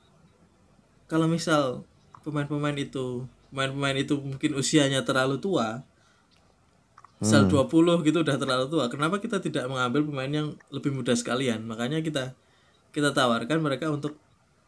kalau 1.10 1.30
misal 1.30 1.86
pemain-pemain 2.24 2.74
itu 2.78 3.26
pemain-pemain 3.54 3.98
itu 3.98 4.18
mungkin 4.18 4.58
usianya 4.58 5.06
terlalu 5.06 5.38
tua 5.38 5.86
misal 7.22 7.46
hmm. 7.46 7.68
20 7.70 8.06
gitu 8.10 8.18
udah 8.26 8.36
terlalu 8.36 8.66
tua 8.66 8.90
kenapa 8.90 9.22
kita 9.22 9.38
tidak 9.38 9.70
mengambil 9.70 10.02
pemain 10.02 10.30
yang 10.30 10.48
lebih 10.74 10.90
muda 10.90 11.14
sekalian 11.14 11.62
makanya 11.62 12.02
kita 12.02 12.34
kita 12.90 13.14
tawarkan 13.14 13.58
mereka 13.62 13.90
untuk 13.90 14.18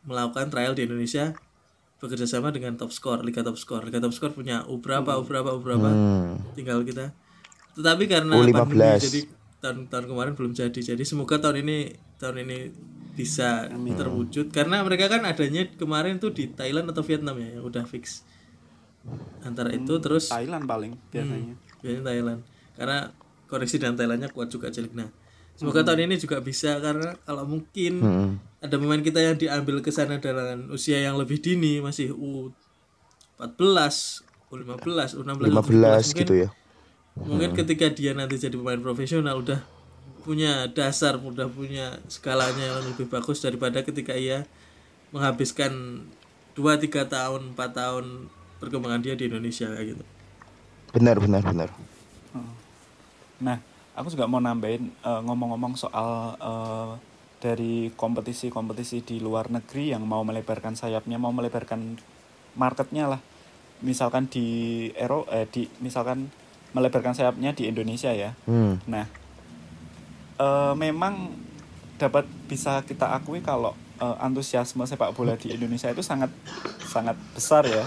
melakukan 0.06 0.50
trial 0.50 0.74
di 0.74 0.86
Indonesia 0.86 1.34
bekerja 1.96 2.28
sama 2.28 2.52
dengan 2.52 2.76
top 2.76 2.92
score 2.92 3.24
liga 3.24 3.40
top 3.40 3.56
score 3.56 3.82
liga 3.88 3.98
top 3.98 4.12
score 4.12 4.32
punya 4.36 4.62
u 4.68 4.78
berapa 4.78 5.16
u 5.18 5.24
berapa 5.24 5.56
u 5.56 5.60
berapa 5.64 5.88
hmm. 5.88 6.54
tinggal 6.54 6.84
kita 6.86 7.10
tetapi 7.76 8.08
karena 8.08 8.36
U15. 8.36 8.52
pandemi 8.52 8.88
jadi 9.00 9.20
tahun 9.60 9.78
tahun 9.88 10.04
kemarin 10.12 10.32
belum 10.36 10.52
jadi 10.52 10.80
jadi 10.94 11.02
semoga 11.02 11.40
tahun 11.40 11.64
ini 11.64 11.96
tahun 12.20 12.46
ini 12.46 12.58
bisa 13.16 13.72
Amin. 13.72 13.96
terwujud 13.96 14.52
karena 14.52 14.84
mereka 14.84 15.08
kan 15.08 15.24
adanya 15.24 15.64
kemarin 15.80 16.20
tuh 16.20 16.36
di 16.36 16.52
Thailand 16.52 16.92
atau 16.92 17.00
Vietnam 17.00 17.40
ya 17.40 17.56
yang 17.56 17.64
udah 17.64 17.88
fix 17.88 18.22
antara 19.40 19.72
hmm, 19.72 19.80
itu 19.80 19.94
terus 20.04 20.28
Thailand 20.28 20.68
paling 20.68 21.00
biasanya 21.08 21.56
hmm, 21.56 21.65
biasanya 21.86 22.10
Thailand 22.10 22.40
karena 22.74 22.98
koreksi 23.46 23.78
dan 23.78 23.94
Thailandnya 23.94 24.34
kuat 24.34 24.50
juga 24.50 24.74
jelek 24.74 24.98
nah 24.98 25.06
Semoga 25.56 25.80
hmm. 25.80 25.88
tahun 25.88 26.12
ini 26.12 26.16
juga 26.20 26.36
bisa 26.44 26.76
karena 26.84 27.16
kalau 27.24 27.48
mungkin 27.48 28.04
hmm. 28.04 28.60
ada 28.60 28.76
pemain 28.76 29.00
kita 29.00 29.24
yang 29.24 29.40
diambil 29.40 29.80
ke 29.80 29.88
sana 29.88 30.20
dengan 30.20 30.68
usia 30.68 31.00
yang 31.00 31.16
lebih 31.16 31.40
dini 31.40 31.80
masih 31.80 32.12
U14, 32.12 34.20
U15, 34.52 35.16
U16, 35.16 35.16
15 35.16 35.56
mungkin, 35.56 36.12
gitu 36.12 36.34
ya. 36.44 36.52
Mungkin 37.16 37.56
hmm. 37.56 37.58
ketika 37.64 37.88
dia 37.88 38.12
nanti 38.12 38.36
jadi 38.36 38.52
pemain 38.52 38.84
profesional 38.84 39.40
udah 39.40 39.64
punya 40.28 40.68
dasar, 40.68 41.16
udah 41.16 41.48
punya 41.48 42.04
skalanya 42.12 42.76
yang 42.76 42.92
lebih 42.92 43.08
bagus 43.08 43.40
daripada 43.40 43.80
ketika 43.80 44.12
ia 44.12 44.44
menghabiskan 45.08 46.04
2 46.52 46.60
3 46.60 47.08
tahun, 47.08 47.56
4 47.56 47.64
tahun 47.72 48.28
perkembangan 48.60 49.00
dia 49.00 49.16
di 49.16 49.32
Indonesia 49.32 49.72
kayak 49.72 49.96
gitu. 49.96 50.04
Benar, 50.94 51.16
benar, 51.18 51.42
benar. 51.42 51.70
Nah, 53.36 53.60
aku 53.92 54.12
juga 54.12 54.24
mau 54.28 54.40
nambahin 54.40 54.92
ngomong 55.04 55.24
ngomong-ngomong 55.28 55.74
soal 55.76 56.36
uh, 56.40 56.96
dari 57.36 57.92
kompetisi-kompetisi 57.92 59.04
di 59.04 59.16
luar 59.20 59.52
negeri 59.52 59.92
yang 59.92 60.08
mau 60.08 60.24
melebarkan 60.24 60.72
sayapnya, 60.72 61.20
mau 61.20 61.32
melebarkan 61.36 62.00
marketnya 62.56 63.16
lah. 63.16 63.20
Misalkan 63.84 64.24
di 64.32 64.88
Ero, 64.96 65.28
eh, 65.28 65.44
di 65.44 65.68
misalkan 65.84 66.32
melebarkan 66.72 67.12
sayapnya 67.12 67.52
di 67.52 67.68
Indonesia 67.68 68.08
ya. 68.08 68.32
Hmm. 68.48 68.80
Nah, 68.88 69.04
uh, 70.40 70.72
memang 70.72 71.36
dapat 72.00 72.24
bisa 72.48 72.80
kita 72.88 73.12
akui 73.12 73.44
kalau 73.44 73.76
uh, 74.00 74.16
antusiasme 74.20 74.84
sepak 74.88 75.12
bola 75.12 75.36
di 75.36 75.52
Indonesia 75.52 75.92
itu 75.92 76.00
sangat 76.00 76.32
sangat 76.88 77.16
besar 77.36 77.68
ya, 77.68 77.84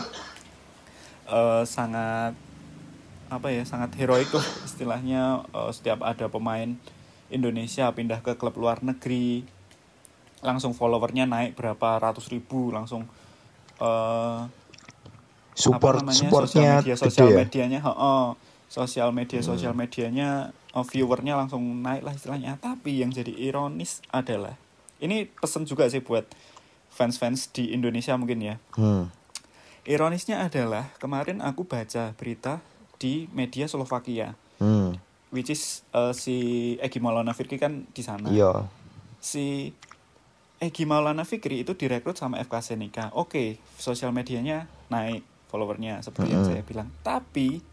uh, 1.29 1.65
sangat 1.65 2.37
apa 3.29 3.53
ya 3.53 3.61
sangat 3.61 3.93
heroik 4.01 4.33
lah 4.33 4.47
istilahnya 4.65 5.45
uh, 5.53 5.69
setiap 5.69 6.01
ada 6.01 6.25
pemain 6.27 6.73
Indonesia 7.29 7.85
pindah 7.93 8.25
ke 8.25 8.33
klub 8.35 8.57
luar 8.57 8.81
negeri 8.81 9.45
langsung 10.41 10.73
followernya 10.73 11.29
naik 11.29 11.53
berapa 11.53 12.01
ratus 12.01 12.25
ribu 12.33 12.73
langsung 12.73 13.05
uh, 13.77 14.49
support 15.53 16.01
namanya, 16.01 16.17
supportnya 16.17 16.49
sosial 16.49 16.81
media 16.81 16.95
sosial 16.97 17.27
ya? 17.29 17.37
medianya 17.45 17.79
oh, 17.85 17.93
oh, 17.93 18.25
sosial 18.65 19.09
media 19.13 19.39
sosial 19.45 19.73
hmm. 19.77 19.81
medianya 19.85 20.29
uh, 20.73 20.85
viewernya 20.85 21.37
langsung 21.37 21.61
naik 21.85 22.01
lah 22.01 22.17
istilahnya 22.17 22.57
tapi 22.57 23.03
yang 23.03 23.13
jadi 23.13 23.29
ironis 23.29 24.01
adalah 24.09 24.57
ini 25.03 25.29
pesan 25.29 25.69
juga 25.69 25.85
sih 25.91 26.01
buat 26.01 26.25
fans-fans 26.89 27.51
di 27.53 27.75
Indonesia 27.75 28.15
mungkin 28.15 28.39
ya 28.41 28.55
hmm. 28.79 29.11
ironisnya 29.85 30.41
adalah 30.41 30.89
kemarin 30.97 31.43
aku 31.43 31.67
baca 31.67 32.15
berita 32.15 32.63
di 32.99 33.31
media 33.31 33.65
Slovakia. 33.65 34.35
Hmm. 34.59 34.99
Which 35.31 35.49
is 35.49 35.87
uh, 35.95 36.11
si 36.11 36.75
Egi 36.83 36.99
Maulana 36.99 37.31
Fikri 37.31 37.57
kan 37.57 37.87
di 37.95 38.03
sana. 38.03 38.27
Iya. 38.29 38.67
Si 39.23 39.71
Egi 40.59 40.83
Maulana 40.83 41.23
Fikri 41.23 41.63
itu 41.63 41.73
direkrut 41.73 42.19
sama 42.19 42.37
FK 42.43 42.55
Senika. 42.59 43.09
Oke, 43.15 43.31
okay, 43.31 43.47
sosial 43.79 44.11
medianya 44.11 44.67
naik 44.91 45.23
followernya 45.47 46.03
seperti 46.03 46.29
-hmm. 46.29 46.35
yang 46.35 46.43
saya 46.45 46.61
bilang. 46.67 46.87
Tapi 47.01 47.63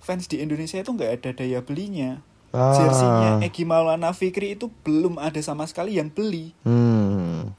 fans 0.00 0.24
di 0.26 0.40
Indonesia 0.40 0.80
itu 0.80 0.90
nggak 0.90 1.12
ada 1.20 1.30
daya 1.36 1.60
belinya. 1.60 2.24
Ah. 2.50 2.74
Jersinya 2.74 3.30
Egi 3.46 3.62
Maulana 3.62 4.10
Fikri 4.10 4.58
itu 4.58 4.72
belum 4.82 5.20
ada 5.22 5.38
sama 5.38 5.68
sekali 5.68 6.00
yang 6.00 6.10
beli. 6.10 6.50
Hmm. 6.66 7.54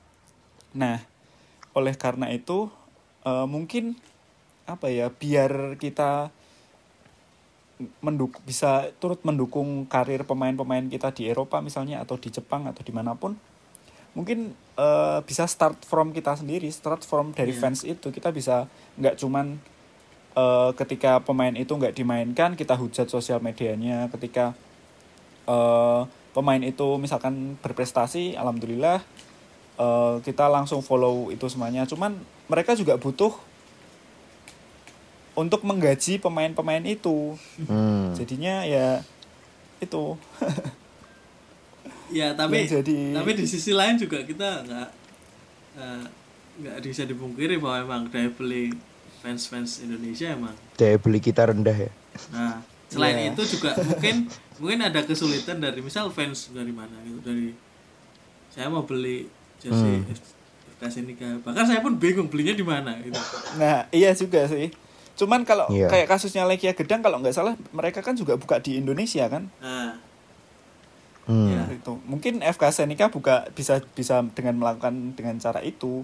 Nah, 0.76 1.00
oleh 1.72 1.96
karena 1.96 2.28
itu 2.32 2.68
uh, 3.24 3.48
mungkin 3.48 3.96
apa 4.68 4.88
ya 4.88 5.12
biar 5.12 5.76
kita 5.80 6.32
menduk 8.02 8.42
bisa 8.44 8.90
turut 9.02 9.22
mendukung 9.24 9.88
karir 9.88 10.26
pemain-pemain 10.28 10.86
kita 10.90 11.14
di 11.14 11.30
Eropa 11.30 11.62
misalnya 11.64 12.02
atau 12.02 12.20
di 12.20 12.30
Jepang 12.34 12.68
atau 12.68 12.82
di 12.82 12.94
mana 12.94 13.16
pun. 13.18 13.38
Mungkin 14.12 14.52
uh, 14.76 15.24
bisa 15.24 15.48
start 15.48 15.88
from 15.88 16.12
kita 16.12 16.36
sendiri 16.36 16.68
start 16.68 17.08
from 17.08 17.32
dari 17.32 17.56
yeah. 17.56 17.62
fans 17.62 17.88
itu. 17.88 18.12
Kita 18.12 18.30
bisa 18.36 18.68
nggak 19.00 19.16
cuman 19.16 19.56
uh, 20.36 20.76
ketika 20.76 21.24
pemain 21.24 21.56
itu 21.56 21.72
nggak 21.72 21.96
dimainkan 21.96 22.60
kita 22.60 22.76
hujat 22.76 23.08
sosial 23.08 23.40
medianya. 23.40 24.12
Ketika 24.12 24.52
uh, 25.48 26.04
pemain 26.36 26.60
itu 26.60 27.00
misalkan 27.00 27.56
berprestasi 27.60 28.36
alhamdulillah 28.36 29.00
uh, 29.80 30.20
kita 30.24 30.48
langsung 30.52 30.84
follow 30.84 31.32
itu 31.32 31.48
semuanya. 31.48 31.88
Cuman 31.88 32.20
mereka 32.52 32.76
juga 32.76 33.00
butuh 33.00 33.51
untuk 35.36 35.64
menggaji 35.64 36.20
pemain-pemain 36.20 36.84
itu 36.84 37.40
hmm. 37.64 38.16
jadinya 38.20 38.68
ya 38.68 39.00
itu 39.80 40.20
ya 42.18 42.36
tapi 42.36 42.68
jadi... 42.68 43.16
tapi 43.16 43.32
di 43.40 43.46
sisi 43.48 43.72
lain 43.72 43.96
juga 43.96 44.22
kita 44.28 44.68
nggak 44.68 44.90
eh, 45.80 46.04
nggak 46.62 46.76
uh, 46.78 46.84
bisa 46.84 47.04
dipungkiri 47.08 47.56
bahwa 47.58 47.78
emang 47.88 48.02
daya 48.12 48.28
beli 48.28 48.76
fans-fans 49.24 49.80
Indonesia 49.80 50.36
emang 50.36 50.56
daya 50.76 51.00
beli 51.00 51.24
kita 51.24 51.48
rendah 51.48 51.78
ya 51.88 51.92
nah 52.36 52.60
selain 52.92 53.16
yeah. 53.16 53.32
itu 53.32 53.44
juga 53.56 53.72
mungkin 53.80 54.28
mungkin 54.62 54.80
ada 54.84 55.00
kesulitan 55.08 55.64
dari 55.64 55.80
misal 55.80 56.12
fans 56.12 56.52
dari 56.52 56.76
mana 56.76 57.00
gitu 57.08 57.24
dari 57.24 57.56
saya 58.52 58.68
mau 58.68 58.84
beli 58.84 59.32
jersey 59.64 60.04
hmm. 60.04 61.46
bahkan 61.46 61.64
saya 61.64 61.80
pun 61.80 61.96
bingung 61.96 62.28
belinya 62.28 62.52
di 62.52 62.66
mana 62.68 63.00
gitu 63.00 63.22
nah 63.56 63.88
iya 63.96 64.12
juga 64.12 64.44
sih 64.52 64.74
Cuman 65.20 65.44
kalau 65.44 65.68
yeah. 65.70 65.92
kayak 65.92 66.08
kasusnya 66.10 66.48
Lekia 66.48 66.74
Gedang 66.74 67.04
kalau 67.04 67.20
nggak 67.20 67.36
salah 67.36 67.54
mereka 67.76 68.00
kan 68.02 68.16
juga 68.18 68.38
buka 68.40 68.60
di 68.60 68.80
Indonesia 68.80 69.28
kan? 69.28 69.50
Nah. 69.62 69.98
Hmm. 71.30 71.54
Ya, 71.54 71.62
itu. 71.70 72.02
Mungkin 72.10 72.42
FK 72.42 72.64
Senika 72.74 73.14
buka 73.14 73.46
bisa 73.54 73.80
bisa 73.94 74.26
dengan 74.34 74.58
melakukan 74.58 75.14
dengan 75.14 75.38
cara 75.38 75.62
itu. 75.62 76.02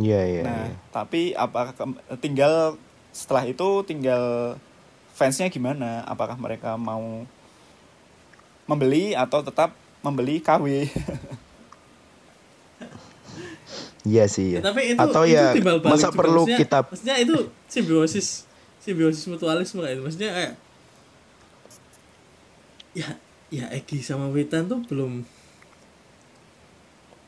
Iya, 0.00 0.16
yeah, 0.16 0.22
iya. 0.24 0.36
Yeah, 0.40 0.44
nah, 0.46 0.64
yeah. 0.70 0.76
tapi 0.94 1.20
apakah 1.34 1.74
tinggal 2.22 2.78
setelah 3.10 3.44
itu 3.44 3.82
tinggal 3.84 4.56
fansnya 5.12 5.50
gimana? 5.50 6.06
Apakah 6.06 6.38
mereka 6.38 6.78
mau 6.78 7.26
membeli 8.64 9.12
atau 9.12 9.42
tetap 9.42 9.74
membeli 10.00 10.38
KW? 10.40 10.64
Iya 14.08 14.24
sih. 14.32 14.56
Ya. 14.56 14.60
tapi 14.64 14.96
itu, 14.96 15.00
Atau 15.00 15.28
itu 15.28 15.36
ya 15.36 15.52
masa 15.84 16.08
juga. 16.08 16.16
perlu 16.16 16.42
maksudnya, 16.48 16.58
kita 16.58 16.78
Maksudnya 16.88 17.16
itu 17.20 17.36
simbiosis 17.68 18.28
simbiosis 18.80 19.24
mutualisme 19.28 19.84
kayak 19.84 20.00
itu. 20.00 20.02
Maksudnya 20.02 20.30
kayak 20.32 20.52
ya 22.90 23.08
ya 23.52 23.64
Egi 23.76 24.00
sama 24.00 24.32
Witan 24.32 24.66
tuh 24.70 24.80
belum 24.88 25.24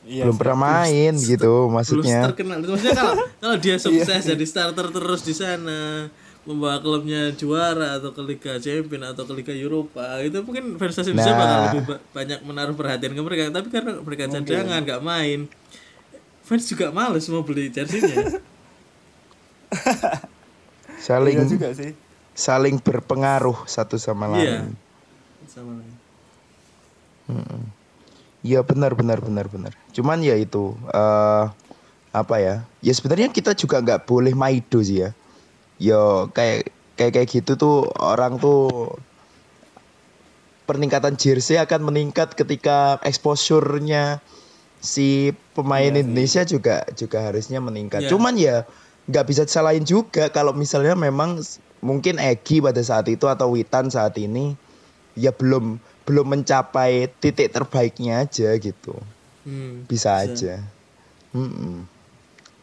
Iya, 0.03 0.27
belum 0.27 0.35
pernah 0.35 0.59
main 0.83 1.15
belum, 1.15 1.31
gitu 1.31 1.53
maksudnya. 1.71 2.27
Belum 2.27 2.29
terkenal. 2.35 2.57
Maksudnya 2.59 2.99
kalau 2.99 3.15
kalau 3.43 3.57
dia 3.63 3.77
sukses 3.79 4.23
iya. 4.27 4.35
jadi 4.35 4.45
starter 4.51 4.91
terus 4.91 5.23
di 5.23 5.31
sana, 5.31 6.11
membawa 6.43 6.83
klubnya 6.83 7.31
juara 7.39 8.03
atau 8.03 8.11
ke 8.11 8.23
Liga 8.27 8.59
Champions 8.59 9.15
atau 9.15 9.23
ke 9.31 9.33
Liga 9.39 9.55
Eropa 9.55 10.19
itu 10.19 10.43
mungkin 10.43 10.75
versi 10.75 11.15
nah. 11.15 11.23
bakal 11.23 11.59
lebih 11.71 11.83
banyak 12.11 12.39
menaruh 12.43 12.75
perhatian 12.75 13.15
ke 13.15 13.23
mereka 13.23 13.55
tapi 13.55 13.69
karena 13.71 14.03
mereka 14.03 14.27
cadangan 14.27 14.83
nggak 14.83 15.03
main 15.07 15.47
fans 16.43 16.67
juga 16.67 16.91
males 16.91 17.27
mau 17.31 17.43
beli 17.47 17.71
jersey-nya. 17.71 18.39
saling 21.07 21.37
iya 21.39 21.47
juga 21.49 21.69
sih. 21.75 21.97
Saling 22.33 22.79
berpengaruh 22.79 23.67
satu 23.67 23.97
sama 23.97 24.31
iya. 24.31 24.35
lain. 24.35 24.43
Iya. 24.45 24.61
Sama 25.49 25.73
lain. 25.79 25.95
Iya 28.43 28.61
benar 28.67 28.99
benar 28.99 29.23
benar 29.23 29.47
benar. 29.47 29.73
Cuman 29.95 30.19
ya 30.21 30.35
itu 30.35 30.75
uh, 30.91 31.47
apa 32.11 32.37
ya? 32.43 32.55
Ya 32.83 32.93
sebenarnya 32.93 33.31
kita 33.31 33.55
juga 33.55 33.79
nggak 33.79 34.05
boleh 34.05 34.35
maido 34.35 34.83
sih 34.83 35.07
ya. 35.07 35.11
yo 35.83 36.31
kayak 36.31 36.71
kayak 36.95 37.13
kayak 37.19 37.29
gitu 37.31 37.59
tuh 37.59 37.91
orang 37.99 38.39
tuh 38.39 38.95
peningkatan 40.67 41.19
jersey 41.19 41.59
akan 41.59 41.91
meningkat 41.91 42.39
ketika 42.39 43.03
exposure-nya 43.03 44.23
si 44.83 45.31
pemain 45.55 45.95
sih. 45.95 46.03
Indonesia 46.03 46.43
juga 46.43 46.83
juga 46.99 47.23
harusnya 47.31 47.63
meningkat. 47.63 48.05
Iya. 48.05 48.11
Cuman 48.11 48.35
ya 48.35 48.67
nggak 49.07 49.27
bisa 49.31 49.43
disalahin 49.47 49.87
juga 49.87 50.29
kalau 50.29 50.51
misalnya 50.53 50.99
memang 50.99 51.39
mungkin 51.83 52.19
Egi 52.19 52.59
pada 52.59 52.83
saat 52.83 53.07
itu 53.07 53.27
atau 53.31 53.55
Witan 53.55 53.91
saat 53.91 54.19
ini 54.19 54.59
ya 55.15 55.31
belum 55.31 55.79
belum 56.03 56.27
mencapai 56.35 57.07
titik 57.23 57.55
terbaiknya 57.55 58.27
aja 58.27 58.59
gitu. 58.59 58.99
Hmm, 59.47 59.87
Bisa, 59.87 60.23
aja. 60.23 60.63
Mm-mm. 61.35 61.87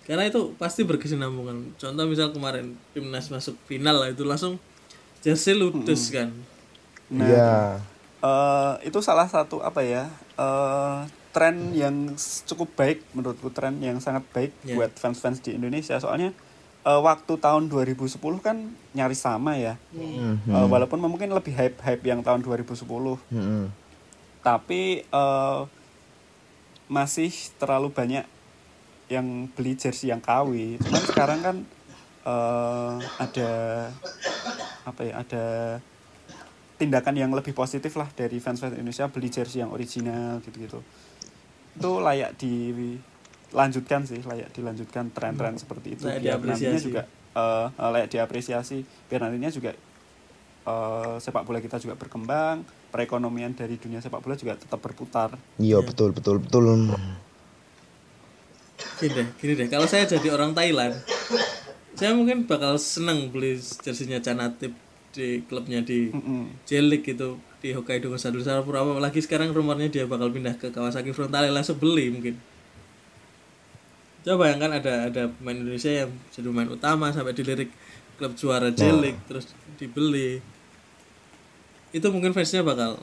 Karena 0.08 0.27
itu 0.27 0.55
pasti 0.60 0.84
berkesinambungan. 0.84 1.75
Contoh 1.79 2.03
misal 2.08 2.32
kemarin 2.36 2.75
timnas 2.95 3.32
masuk 3.32 3.55
final 3.67 3.99
lah 3.99 4.10
itu 4.12 4.23
langsung 4.27 4.60
jersey 5.23 5.55
ludes 5.55 6.12
kan. 6.12 6.32
Nah, 7.12 7.27
Iya. 7.27 7.53
eh, 8.23 8.73
itu 8.91 8.99
salah 9.03 9.27
satu 9.27 9.60
apa 9.63 9.84
ya 9.84 10.08
eh, 10.39 10.99
tren 11.30 11.72
yang 11.72 12.13
cukup 12.46 12.74
baik 12.74 13.06
menurutku 13.12 13.50
tren 13.50 13.78
yang 13.80 13.98
sangat 13.98 14.26
baik 14.30 14.52
Ya. 14.62 14.74
buat 14.74 14.92
fans-fans 14.94 15.39
di 15.39 15.54
Indonesia. 15.54 15.96
Soalnya 15.98 16.34
eh, 16.80 17.00
waktu 17.00 17.36
tahun 17.36 17.68
2010 17.68 18.18
kan 18.39 18.58
nyaris 18.92 19.20
sama 19.20 19.54
ya. 19.54 19.76
Mhm. 19.92 20.48
Eh, 20.48 20.68
walaupun 20.68 20.98
mungkin 20.98 21.30
lebih 21.30 21.52
hype 21.52 21.78
hype 21.80 22.04
yang 22.04 22.20
tahun 22.20 22.42
2010 22.42 23.20
Mm-mm. 23.30 23.70
tapi 24.39 25.04
eh, 25.04 25.62
masih 26.88 27.30
terlalu 27.56 27.92
banyak 27.92 28.26
yang 29.08 29.26
beli 29.52 29.74
jersey 29.74 30.10
yang 30.10 30.18
KW 30.20 30.78
cuman 30.80 31.04
sekarang 31.04 31.39
kan 31.42 31.56
eh, 32.24 32.94
ada 33.20 33.50
apa 34.82 35.02
ya 35.04 35.13
ada 35.20 35.46
tindakan 36.76 37.13
yang 37.13 37.30
lebih 37.30 37.52
positif 37.52 37.94
lah 37.94 38.08
dari 38.10 38.39
fans-fans 38.39 38.74
Indonesia 38.74 39.06
beli 39.06 39.28
jersey 39.28 39.60
yang 39.60 39.70
original 39.70 40.39
gitu-gitu 40.39 40.80
itu 41.75 41.91
layak 41.99 42.32
dilanjutkan 42.36 44.01
sih 44.05 44.19
layak 44.21 44.49
dilanjutkan 44.51 45.10
tren-tren 45.12 45.55
seperti 45.55 45.88
itu 45.95 46.05
Layak 46.05 46.21
biar 46.21 46.38
nantinya 46.39 46.79
diapresiasi. 46.79 46.86
juga 46.86 47.01
eh, 47.36 47.67
eh, 47.69 47.89
layak 47.93 48.08
diapresiasi 48.10 48.77
biar 49.08 49.19
nantinya 49.25 49.49
juga 49.49 49.71
eh, 50.65 51.15
sepak 51.19 51.43
bola 51.43 51.60
kita 51.60 51.77
juga 51.77 51.95
berkembang 51.95 52.62
perekonomian 52.89 53.53
dari 53.53 53.77
dunia 53.77 53.99
sepak 53.99 54.19
bola 54.19 54.36
juga 54.36 54.58
tetap 54.58 54.79
berputar 54.82 55.34
Iya 55.58 55.79
betul 55.82 56.10
betul 56.12 56.41
betul. 56.41 56.65
Gini 58.99 59.12
deh, 59.15 59.27
gini 59.39 59.53
deh. 59.55 59.67
Kalau 59.67 59.88
saya 59.88 60.08
jadi 60.08 60.32
orang 60.32 60.51
Thailand, 60.51 60.95
saya 61.95 62.12
mungkin 62.15 62.47
bakal 62.47 62.79
seneng 62.79 63.32
beli 63.32 63.55
jersinya 63.60 64.19
Canatip 64.19 64.71
di 65.12 65.43
klubnya 65.43 65.84
di 65.84 66.12
Mm-mm. 66.12 66.63
J-League 66.63 67.03
gitu 67.08 67.39
di 67.60 67.76
Hokkaido 67.76 68.08
Nusantara 68.12 68.63
Purama. 68.63 69.00
Lagi 69.00 69.19
sekarang 69.19 69.52
rumornya 69.52 69.91
dia 69.91 70.04
bakal 70.08 70.32
pindah 70.32 70.56
ke 70.56 70.72
Kawasaki 70.72 71.12
Frontale 71.12 71.52
langsung 71.52 71.76
beli 71.80 72.12
mungkin. 72.12 72.36
Coba 74.24 74.48
bayangkan 74.48 74.80
ada 74.80 74.93
ada 75.12 75.24
pemain 75.32 75.56
Indonesia 75.56 75.91
yang 75.91 76.12
jadi 76.32 76.48
pemain 76.52 76.69
utama 76.72 77.12
sampai 77.12 77.32
dilirik 77.32 77.72
klub 78.19 78.36
juara 78.36 78.72
J-League 78.72 79.19
terus 79.28 79.48
dibeli. 79.80 80.43
Itu 81.95 82.12
mungkin 82.12 82.36
fansnya 82.36 82.63
bakal 82.63 83.00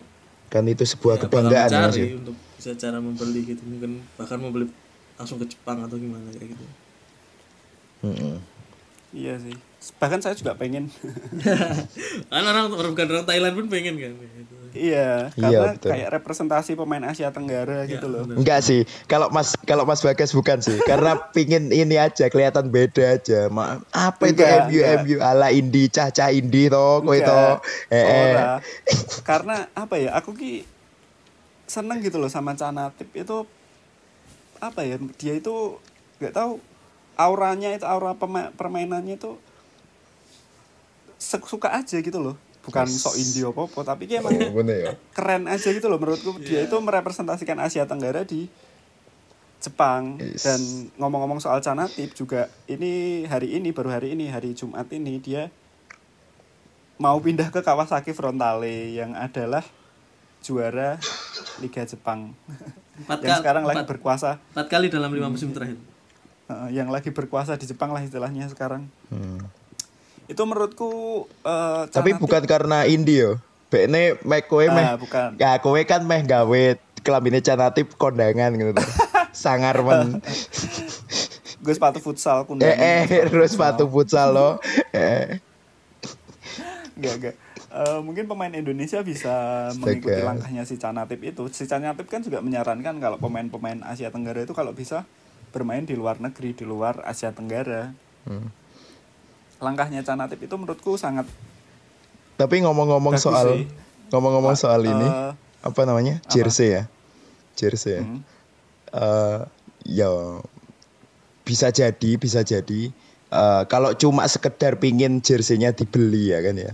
Kan 0.47 0.63
itu 0.71 0.87
sebuah 0.87 1.19
ya, 1.19 1.23
kebanggaan 1.27 1.71
ya 1.75 1.91
ya. 1.91 2.15
untuk 2.23 2.37
bisa 2.57 2.73
cara 2.79 2.99
membeli 3.03 3.43
gitu 3.45 3.63
mungkin 3.67 4.03
bahkan 4.17 4.39
membeli 4.41 4.71
langsung 5.19 5.37
ke 5.43 5.47
Jepang 5.51 5.85
atau 5.85 5.99
gimana 6.01 6.25
kayak 6.33 6.57
gitu 6.57 6.65
Mm-mm. 8.07 8.37
iya 9.13 9.37
sih 9.41 9.53
bahkan 10.01 10.19
saya 10.19 10.35
juga 10.35 10.57
pengen 10.57 10.89
kan 12.33 12.43
orang 12.43 12.73
orang 12.73 12.93
bukan 12.97 13.07
orang 13.13 13.27
Thailand 13.29 13.55
pun 13.55 13.67
pengen 13.71 13.95
kan 14.01 14.13
gitu. 14.19 14.36
Iya 14.77 15.33
Iya, 15.33 15.59
karena 15.59 15.71
betul. 15.75 15.91
kayak 15.91 16.09
representasi 16.21 16.71
pemain 16.77 17.05
Asia 17.05 17.33
Tenggara 17.33 17.89
gitu 17.89 18.07
loh 18.07 18.29
bener. 18.29 18.37
Enggak 18.39 18.61
sih, 18.61 18.81
kalau 19.05 19.33
Mas 19.33 19.57
kalau 19.65 19.83
Mas 19.83 20.05
Bagas 20.05 20.31
bukan 20.31 20.61
sih, 20.61 20.77
karena 20.85 21.17
pingin 21.35 21.73
ini 21.73 21.97
aja 21.97 22.29
kelihatan 22.29 22.69
beda 22.69 23.17
aja. 23.17 23.49
Ma, 23.49 23.81
apa 23.91 24.29
itu 24.29 24.45
Enggak, 24.45 24.69
MU 24.69 24.81
enggak. 24.81 25.01
MU 25.03 25.17
ala 25.19 25.49
Indi 25.51 25.89
cah-cah 25.89 26.29
Indi 26.31 26.69
toh, 26.69 27.01
kowe 27.01 27.19
toh. 27.19 27.59
Eh, 27.89 27.97
eh. 27.97 28.61
Karena 29.29 29.67
apa 29.73 29.97
ya 29.97 30.15
aku 30.15 30.33
ki 30.33 30.63
seneng 31.67 31.99
gitu 31.99 32.21
loh 32.21 32.31
sama 32.31 32.55
Canatip 32.55 33.11
itu 33.11 33.43
apa 34.57 34.87
ya 34.87 34.97
dia 35.19 35.35
itu 35.37 35.77
nggak 36.17 36.33
tahu 36.33 36.63
auranya 37.17 37.75
itu 37.75 37.85
aura 37.85 38.15
pema- 38.15 38.55
permainannya 38.55 39.17
itu 39.17 39.35
suka 41.19 41.73
aja 41.73 41.97
gitu 41.99 42.17
loh 42.17 42.37
bukan 42.67 42.85
sok 42.85 43.15
indie 43.15 43.47
apa 43.47 43.63
apa 43.63 43.81
tapi 43.87 44.03
dia 44.05 44.19
emang 44.19 44.35
Oh, 44.35 44.59
bener 44.59 44.77
ya. 44.77 44.93
keren 45.11 45.47
aja 45.47 45.71
gitu 45.71 45.87
loh 45.87 45.97
menurutku. 45.97 46.35
Dia 46.39 46.61
itu 46.61 46.75
merepresentasikan 46.75 47.57
Asia 47.57 47.87
Tenggara 47.87 48.23
di 48.23 48.51
Jepang 49.57 50.19
Yes. 50.19 50.43
dan 50.43 50.61
ngomong-ngomong 50.97 51.39
soal 51.39 51.59
Canatip 51.59 52.13
juga 52.13 52.51
ini 52.67 53.25
hari 53.25 53.55
ini 53.55 53.71
baru 53.71 53.89
hari 53.91 54.13
ini 54.13 54.27
hari 54.27 54.53
Jumat 54.53 54.91
ini 54.91 55.17
dia 55.17 55.49
mau 56.97 57.17
pindah 57.17 57.49
ke 57.49 57.61
Kawasaki 57.61 58.11
Frontale 58.11 58.93
yang 58.93 59.13
adalah 59.13 59.63
juara 60.41 60.97
Liga 61.59 61.83
Jepang. 61.83 62.33
Empat 62.97 63.19
yang 63.23 63.29
kali 63.29 63.41
sekarang 63.41 63.63
lagi 63.65 63.85
berkuasa. 63.85 64.31
empat 64.51 64.67
kali 64.67 64.87
dalam 64.89 65.11
lima 65.11 65.29
musim 65.29 65.51
terakhir. 65.51 65.77
Yang 66.69 66.89
lagi 66.89 67.11
berkuasa 67.11 67.55
di 67.55 67.65
Jepang 67.65 67.91
lah 67.91 68.01
istilahnya 68.01 68.47
sekarang. 68.47 68.87
Hmm. 69.09 69.41
Itu 70.27 70.43
menurutku 70.43 71.25
eh, 71.47 71.83
Tapi 71.91 72.19
bukan 72.19 72.43
karena 72.47 72.87
Indi 72.87 73.23
yo. 73.23 73.39
Bekne 73.67 74.19
mek 74.23 74.47
kowe 74.47 74.63
meh. 74.63 74.87
Ah, 74.87 74.97
bukan 74.99 75.35
Ya 75.39 75.59
kowe 75.59 75.79
kan 75.83 76.03
meh 76.07 76.23
gawe 76.23 76.63
kelambine 77.03 77.43
canatip 77.43 77.95
kondangan 77.99 78.55
gitu. 78.55 78.73
Sangar 79.33 79.83
men. 79.83 80.19
gue 81.67 81.75
sepatu 81.75 81.99
futsal 81.99 82.43
eh 82.43 82.45
kundangan 82.47 82.79
eh 82.79 83.27
terus 83.27 83.55
sepatu 83.55 83.91
futsal 83.91 84.31
lo. 84.35 84.51
Eh. 84.97 85.43
Enggak, 86.97 87.15
enggak. 87.21 87.35
Eh, 87.77 88.01
mungkin 88.01 88.25
pemain 88.25 88.49
Indonesia 88.49 89.05
bisa 89.05 89.69
mengikuti 89.77 90.17
Astaga. 90.17 90.29
langkahnya 90.33 90.63
si 90.65 90.81
Canatip 90.81 91.21
itu. 91.21 91.45
Si 91.53 91.69
Canatip 91.69 92.09
kan 92.09 92.25
juga 92.25 92.41
menyarankan 92.41 92.97
kalau 92.97 93.21
pemain-pemain 93.21 93.85
Asia 93.85 94.09
Tenggara 94.09 94.49
itu 94.49 94.57
kalau 94.57 94.73
bisa 94.73 95.05
bermain 95.53 95.85
di 95.85 95.93
luar 95.93 96.17
negeri, 96.17 96.57
di 96.57 96.65
luar 96.65 97.05
Asia 97.05 97.37
Tenggara. 97.37 97.93
Hmm. 98.25 98.49
Langkahnya 99.61 100.05
Canatip 100.05 100.41
itu 100.45 100.55
menurutku 100.55 101.01
sangat 101.01 101.25
Tapi 102.37 102.61
ngomong-ngomong 102.61 103.17
soal 103.17 103.65
ngomong-ngomong 104.13 104.55
soal 104.55 104.85
ini 104.85 105.09
eh, 105.09 105.33
apa 105.65 105.81
namanya? 105.89 106.21
Jersey 106.29 106.77
ya. 106.77 106.83
Jersey 107.57 107.97
ya. 107.97 108.03
hmm, 108.05 108.21
eh 108.93 109.41
ya 109.89 110.09
bisa 111.49 111.73
jadi 111.73 112.11
bisa 112.21 112.45
jadi. 112.45 112.93
Eh, 113.33 113.63
kalau 113.73 113.97
cuma 113.97 114.29
sekedar 114.29 114.77
pingin 114.77 115.25
jerseynya 115.25 115.73
dibeli 115.73 116.31
ya 116.37 116.45
kan 116.45 116.61
ya? 116.61 116.73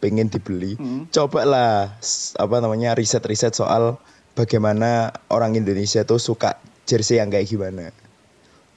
Pengen 0.00 0.32
dibeli. 0.32 0.74
Hmm. 0.80 1.06
cobalah 1.12 1.94
apa 2.40 2.56
namanya 2.58 2.96
riset-riset 2.96 3.54
soal 3.54 4.00
bagaimana 4.32 5.12
orang 5.28 5.54
Indonesia 5.54 6.02
tuh 6.08 6.18
suka 6.18 6.56
jersey 6.88 7.20
yang 7.20 7.28
kayak 7.28 7.52
gimana. 7.52 7.92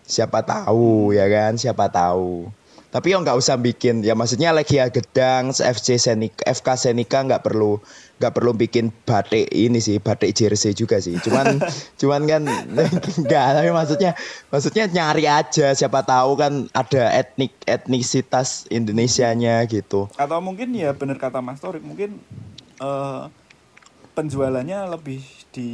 Siapa 0.06 0.44
tahu 0.44 1.16
ya 1.16 1.26
kan? 1.32 1.56
Siapa 1.56 1.90
tahu 1.90 2.52
tapi 2.96 3.12
ya 3.12 3.20
nggak 3.20 3.36
usah 3.36 3.60
bikin 3.60 4.08
ya 4.08 4.16
maksudnya 4.16 4.56
Legia 4.56 4.88
Gedang 4.88 5.52
FC 5.52 6.00
Senika 6.00 6.48
FK 6.48 6.80
Senika 6.80 7.28
nggak 7.28 7.44
perlu 7.44 7.84
nggak 8.24 8.32
perlu 8.32 8.56
bikin 8.56 8.96
batik 9.04 9.52
ini 9.52 9.84
sih 9.84 10.00
batik 10.00 10.32
jersey 10.32 10.72
juga 10.72 11.04
sih 11.04 11.20
cuman 11.20 11.60
cuman 12.00 12.24
kan 12.24 12.48
nggak 13.28 13.48
tapi 13.52 13.70
maksudnya 13.76 14.16
maksudnya 14.48 14.88
nyari 14.88 15.28
aja 15.28 15.76
siapa 15.76 16.08
tahu 16.08 16.40
kan 16.40 16.72
ada 16.72 17.12
etnik 17.12 17.52
etnisitas 17.68 18.64
Indonesianya 18.72 19.68
gitu 19.68 20.08
atau 20.16 20.40
mungkin 20.40 20.72
ya 20.72 20.96
benar 20.96 21.20
kata 21.20 21.44
Mas 21.44 21.60
Torik, 21.60 21.84
mungkin 21.84 22.16
eh, 22.80 23.22
penjualannya 24.16 24.88
lebih 24.88 25.20
di 25.52 25.70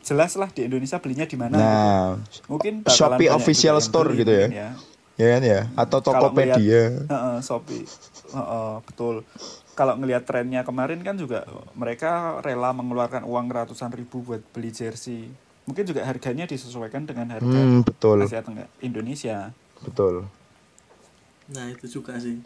jelas 0.00 0.34
lah 0.40 0.48
di 0.48 0.66
Indonesia 0.66 0.98
belinya 0.98 1.28
di 1.28 1.36
mana. 1.38 1.54
gitu. 1.54 1.62
nah 1.62 2.04
Mungkin 2.50 2.72
bakalan 2.82 3.20
Shopee 3.20 3.30
official 3.30 3.76
store 3.78 4.16
gitu 4.16 4.32
ya. 4.32 4.48
mungkin 4.48 4.91
ya 5.22 5.28
kan 5.38 5.42
ya 5.46 5.60
atau 5.78 5.98
Tokopedia 6.02 6.56
Heeh, 7.12 7.36
Shopee. 7.46 7.84
Heeh, 8.34 8.72
betul. 8.88 9.14
Kalau 9.78 9.94
ngelihat 9.96 10.24
trennya 10.28 10.60
kemarin 10.68 11.00
kan 11.00 11.16
juga 11.16 11.46
mereka 11.72 12.42
rela 12.44 12.74
mengeluarkan 12.76 13.24
uang 13.24 13.46
ratusan 13.48 13.92
ribu 13.94 14.20
buat 14.26 14.42
beli 14.52 14.70
jersey. 14.74 15.32
Mungkin 15.68 15.84
juga 15.86 16.02
harganya 16.02 16.44
disesuaikan 16.44 17.06
dengan 17.06 17.30
harga 17.38 17.60
hmm 17.62 17.86
betul 17.86 18.18
Asia 18.26 18.42
Tenggara 18.42 18.68
Indonesia. 18.82 19.54
betul 19.82 20.14
nah 21.52 21.66
itu 21.68 21.86
juga 21.90 22.16
sih 22.18 22.38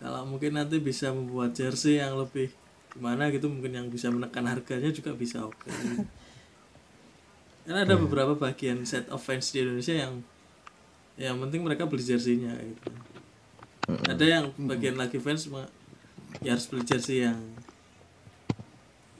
kalau 0.00 0.26
mungkin 0.26 0.58
nanti 0.58 0.82
bisa 0.82 1.14
membuat 1.14 1.54
jersey 1.54 2.02
yang 2.02 2.18
lebih 2.18 2.50
gimana 2.92 3.30
gitu 3.32 3.46
mungkin 3.48 3.72
yang 3.72 3.86
bisa 3.88 4.10
menekan 4.12 4.44
harganya 4.48 4.90
juga 4.92 5.12
bisa 5.14 5.44
oke 5.46 5.70
karena 7.64 7.80
ada 7.86 7.94
beberapa 7.94 8.34
bagian 8.34 8.82
set 8.82 9.06
of 9.14 9.22
fans 9.22 9.54
di 9.54 9.62
Indonesia 9.62 9.94
yang 9.94 10.14
yang 11.22 11.38
penting 11.38 11.62
mereka 11.62 11.86
beli 11.86 12.02
jerseynya 12.02 12.58
gitu. 12.58 12.90
Ada 14.10 14.24
yang 14.24 14.44
bagian 14.66 14.98
lagi 14.98 15.22
fans 15.22 15.46
ya 16.42 16.56
harus 16.56 16.66
beli 16.66 16.82
jersey 16.82 17.22
yang 17.22 17.38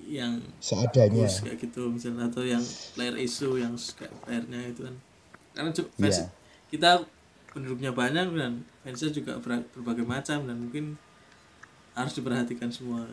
yang 0.02 0.42
seadanya. 0.60 1.24
bagus 1.24 1.40
kayak 1.40 1.56
gitu 1.62 1.88
misalnya 1.88 2.28
atau 2.28 2.44
yang 2.44 2.60
player 2.92 3.16
isu 3.16 3.56
yang 3.62 3.78
kayak 3.78 4.12
playernya 4.26 4.60
itu 4.68 4.80
kan. 4.84 4.96
Karena 5.54 5.70
fans 5.72 6.18
Iya. 6.18 6.26
kita 6.72 6.90
penduduknya 7.52 7.92
banyak 7.92 8.32
dan 8.32 8.64
fansnya 8.82 9.12
juga 9.12 9.36
ber- 9.38 9.68
berbagai 9.76 10.08
macam 10.08 10.48
dan 10.48 10.56
mungkin 10.56 10.96
harus 11.92 12.16
diperhatikan 12.16 12.72
semua 12.72 13.04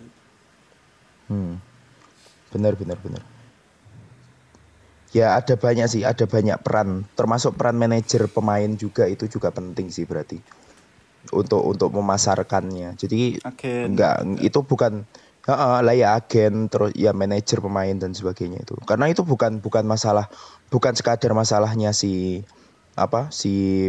hmm. 1.28 1.60
benar 2.56 2.74
benar 2.80 2.98
benar 3.04 3.24
ya 5.16 5.38
ada 5.38 5.56
banyak 5.58 5.88
sih 5.90 6.02
ada 6.06 6.26
banyak 6.26 6.58
peran. 6.62 7.06
Termasuk 7.14 7.58
peran 7.58 7.78
manajer 7.78 8.30
pemain 8.30 8.70
juga 8.78 9.10
itu 9.10 9.26
juga 9.26 9.50
penting 9.54 9.90
sih 9.90 10.06
berarti. 10.06 10.40
Untuk 11.36 11.62
untuk 11.66 11.92
memasarkannya. 11.92 12.96
Jadi 12.96 13.44
Agen. 13.44 13.94
enggak 13.94 14.24
itu 14.40 14.60
bukan 14.64 15.04
Heeh, 15.50 15.78
lah 15.82 15.96
ya 15.98 16.14
agen 16.14 16.70
terus 16.70 16.94
ya 16.94 17.10
manajer 17.10 17.58
pemain 17.58 17.98
dan 17.98 18.14
sebagainya 18.14 18.62
itu. 18.62 18.78
Karena 18.86 19.10
itu 19.10 19.26
bukan 19.26 19.58
bukan 19.66 19.82
masalah 19.82 20.30
bukan 20.70 20.94
sekadar 20.94 21.34
masalahnya 21.34 21.90
si 21.90 22.46
apa 22.94 23.34
si 23.34 23.88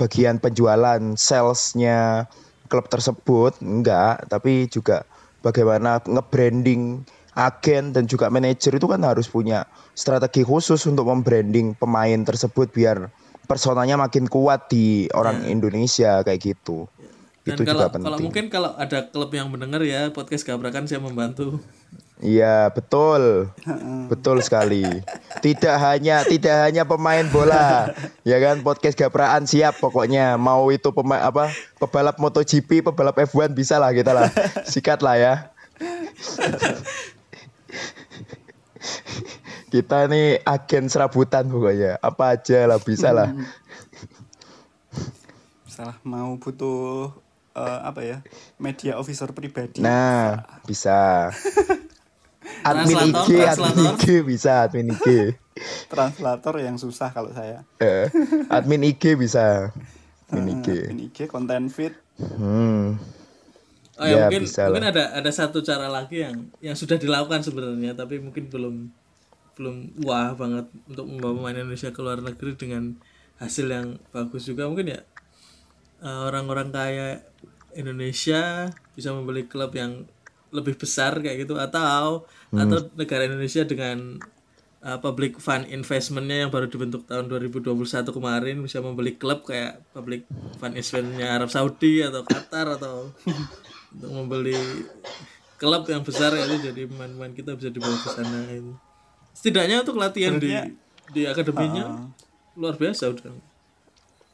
bagian 0.00 0.40
penjualan 0.40 1.02
salesnya 1.20 2.30
klub 2.72 2.88
tersebut 2.88 3.60
enggak. 3.60 4.24
Tapi 4.30 4.72
juga 4.72 5.04
bagaimana 5.44 6.00
nge-branding 6.00 7.04
agen 7.36 7.92
dan 7.92 8.08
juga 8.08 8.32
manajer 8.32 8.72
itu 8.72 8.88
kan 8.88 9.04
harus 9.04 9.28
punya 9.28 9.68
strategi 9.92 10.40
khusus 10.40 10.80
untuk 10.88 11.04
membranding 11.06 11.76
pemain 11.76 12.24
tersebut 12.24 12.72
biar 12.72 13.12
personanya 13.46 14.00
makin 14.00 14.26
kuat 14.26 14.72
di 14.72 15.06
orang 15.12 15.44
Indonesia 15.46 16.24
kayak 16.24 16.40
gitu. 16.40 16.88
Dan 17.46 17.54
itu 17.54 17.62
kalau 17.62 17.86
juga 17.86 17.86
kalau 17.86 17.94
penting 17.94 18.24
mungkin 18.26 18.44
kalau 18.50 18.70
ada 18.74 19.06
klub 19.06 19.30
yang 19.30 19.46
mendengar 19.52 19.78
ya 19.86 20.10
podcast 20.10 20.42
gabrakan 20.42 20.90
saya 20.90 20.98
membantu. 20.98 21.62
Iya 22.16 22.72
betul, 22.72 23.52
betul 24.08 24.40
sekali. 24.40 24.82
Tidak 25.44 25.76
hanya 25.76 26.24
tidak 26.24 26.64
hanya 26.64 26.88
pemain 26.88 27.28
bola, 27.28 27.92
ya 28.30 28.40
kan? 28.40 28.64
Podcast 28.64 28.96
gapraan 28.96 29.44
siap 29.44 29.78
pokoknya. 29.84 30.40
Mau 30.40 30.72
itu 30.72 30.90
pemain 30.96 31.20
apa 31.20 31.52
pebalap 31.76 32.16
MotoGP, 32.16 32.80
pebalap 32.88 33.20
F1 33.20 33.52
bisa 33.52 33.76
lah 33.76 33.92
kita 33.92 34.16
lah, 34.16 34.32
sikat 34.72 35.04
lah 35.04 35.16
ya. 35.20 35.34
kita 39.72 40.06
nih 40.06 40.40
agen 40.42 40.86
serabutan 40.86 41.46
pokoknya, 41.46 41.98
apa 41.98 42.38
aja 42.38 42.66
lah 42.66 42.78
bisa 42.78 43.10
lah. 43.10 43.30
salah 45.66 45.96
mau 46.02 46.40
butuh 46.40 47.12
eh, 47.52 47.80
apa 47.84 48.00
ya 48.00 48.18
media 48.56 48.96
officer 48.96 49.28
pribadi 49.30 49.84
Nah 49.84 50.40
bisa. 50.68 51.28
Admin 52.62 53.12
IG, 53.12 53.30
admin. 53.42 53.76
IG 53.92 54.04
bisa, 54.24 54.64
admin 54.64 54.94
IG. 54.94 55.34
translator 55.88 56.56
yang 56.60 56.76
susah 56.76 57.10
kalau 57.10 57.28
saya 57.30 57.66
Eh, 57.76 58.08
admin 58.48 58.86
IG 58.86 59.18
bisa. 59.18 59.74
Admin 60.30 60.62
IG. 60.62 60.88
Admin 60.88 61.02
IG 61.10 61.18
konten 61.28 61.68
feed 61.68 61.92
Hmm. 62.16 62.96
Oh 63.96 64.04
ya, 64.04 64.12
Ya, 64.12 64.16
mungkin 64.28 64.42
bisa 64.44 64.68
mungkin 64.68 64.88
ada 64.92 65.04
ada 65.16 65.30
satu 65.32 65.64
cara 65.64 65.88
lagi 65.88 66.20
yang 66.20 66.52
yang 66.60 66.76
sudah 66.76 67.00
dilakukan 67.00 67.40
sebenarnya 67.40 67.96
tapi 67.96 68.20
mungkin 68.20 68.52
belum 68.52 68.74
belum 69.56 70.04
wah 70.04 70.36
banget 70.36 70.68
untuk 70.84 71.08
membawa 71.08 71.32
pemain 71.32 71.56
Indonesia 71.56 71.88
ke 71.88 72.00
luar 72.04 72.20
negeri 72.20 72.52
dengan 72.60 72.92
hasil 73.40 73.66
yang 73.68 73.96
bagus 74.12 74.44
juga. 74.44 74.68
Mungkin 74.68 74.92
ya 74.92 75.00
eh, 76.04 76.20
orang-orang 76.28 76.68
kaya 76.68 77.24
Indonesia 77.72 78.68
bisa 78.92 79.12
membeli 79.16 79.48
klub 79.48 79.72
yang 79.72 80.04
lebih 80.52 80.76
besar 80.80 81.20
kayak 81.20 81.44
gitu 81.44 81.60
atau 81.60 82.24
atau 82.54 82.78
negara 82.96 83.28
Indonesia 83.28 83.66
dengan 83.66 84.16
uh, 84.86 84.98
public 85.02 85.42
fund 85.42 85.66
investmentnya 85.68 86.46
yang 86.46 86.50
baru 86.54 86.70
dibentuk 86.70 87.04
tahun 87.04 87.26
2021 87.28 87.74
kemarin 88.06 88.56
bisa 88.62 88.78
membeli 88.78 89.18
klub 89.18 89.42
kayak 89.44 89.82
public 89.90 90.24
fund 90.56 90.78
investmentnya 90.78 91.36
Arab 91.36 91.50
Saudi 91.50 92.00
atau 92.06 92.22
Qatar 92.22 92.78
atau 92.78 93.10
untuk 93.96 94.10
membeli 94.12 94.56
klub 95.56 95.84
yang 95.84 96.00
besar 96.00 96.30
ya 96.30 96.44
itu 96.44 96.68
jadi 96.68 96.84
pemain-pemain 96.84 97.32
kita 97.32 97.56
bisa 97.56 97.68
dibawa 97.68 97.96
ke 97.96 98.08
sana 98.10 98.40
itu 98.46 98.72
setidaknya 99.32 99.80
untuk 99.80 99.96
latihan 99.96 100.36
di 100.36 100.52
di 101.10 101.22
akademinya 101.24 102.12
luar 102.54 102.76
biasa 102.76 103.08
udah 103.08 103.32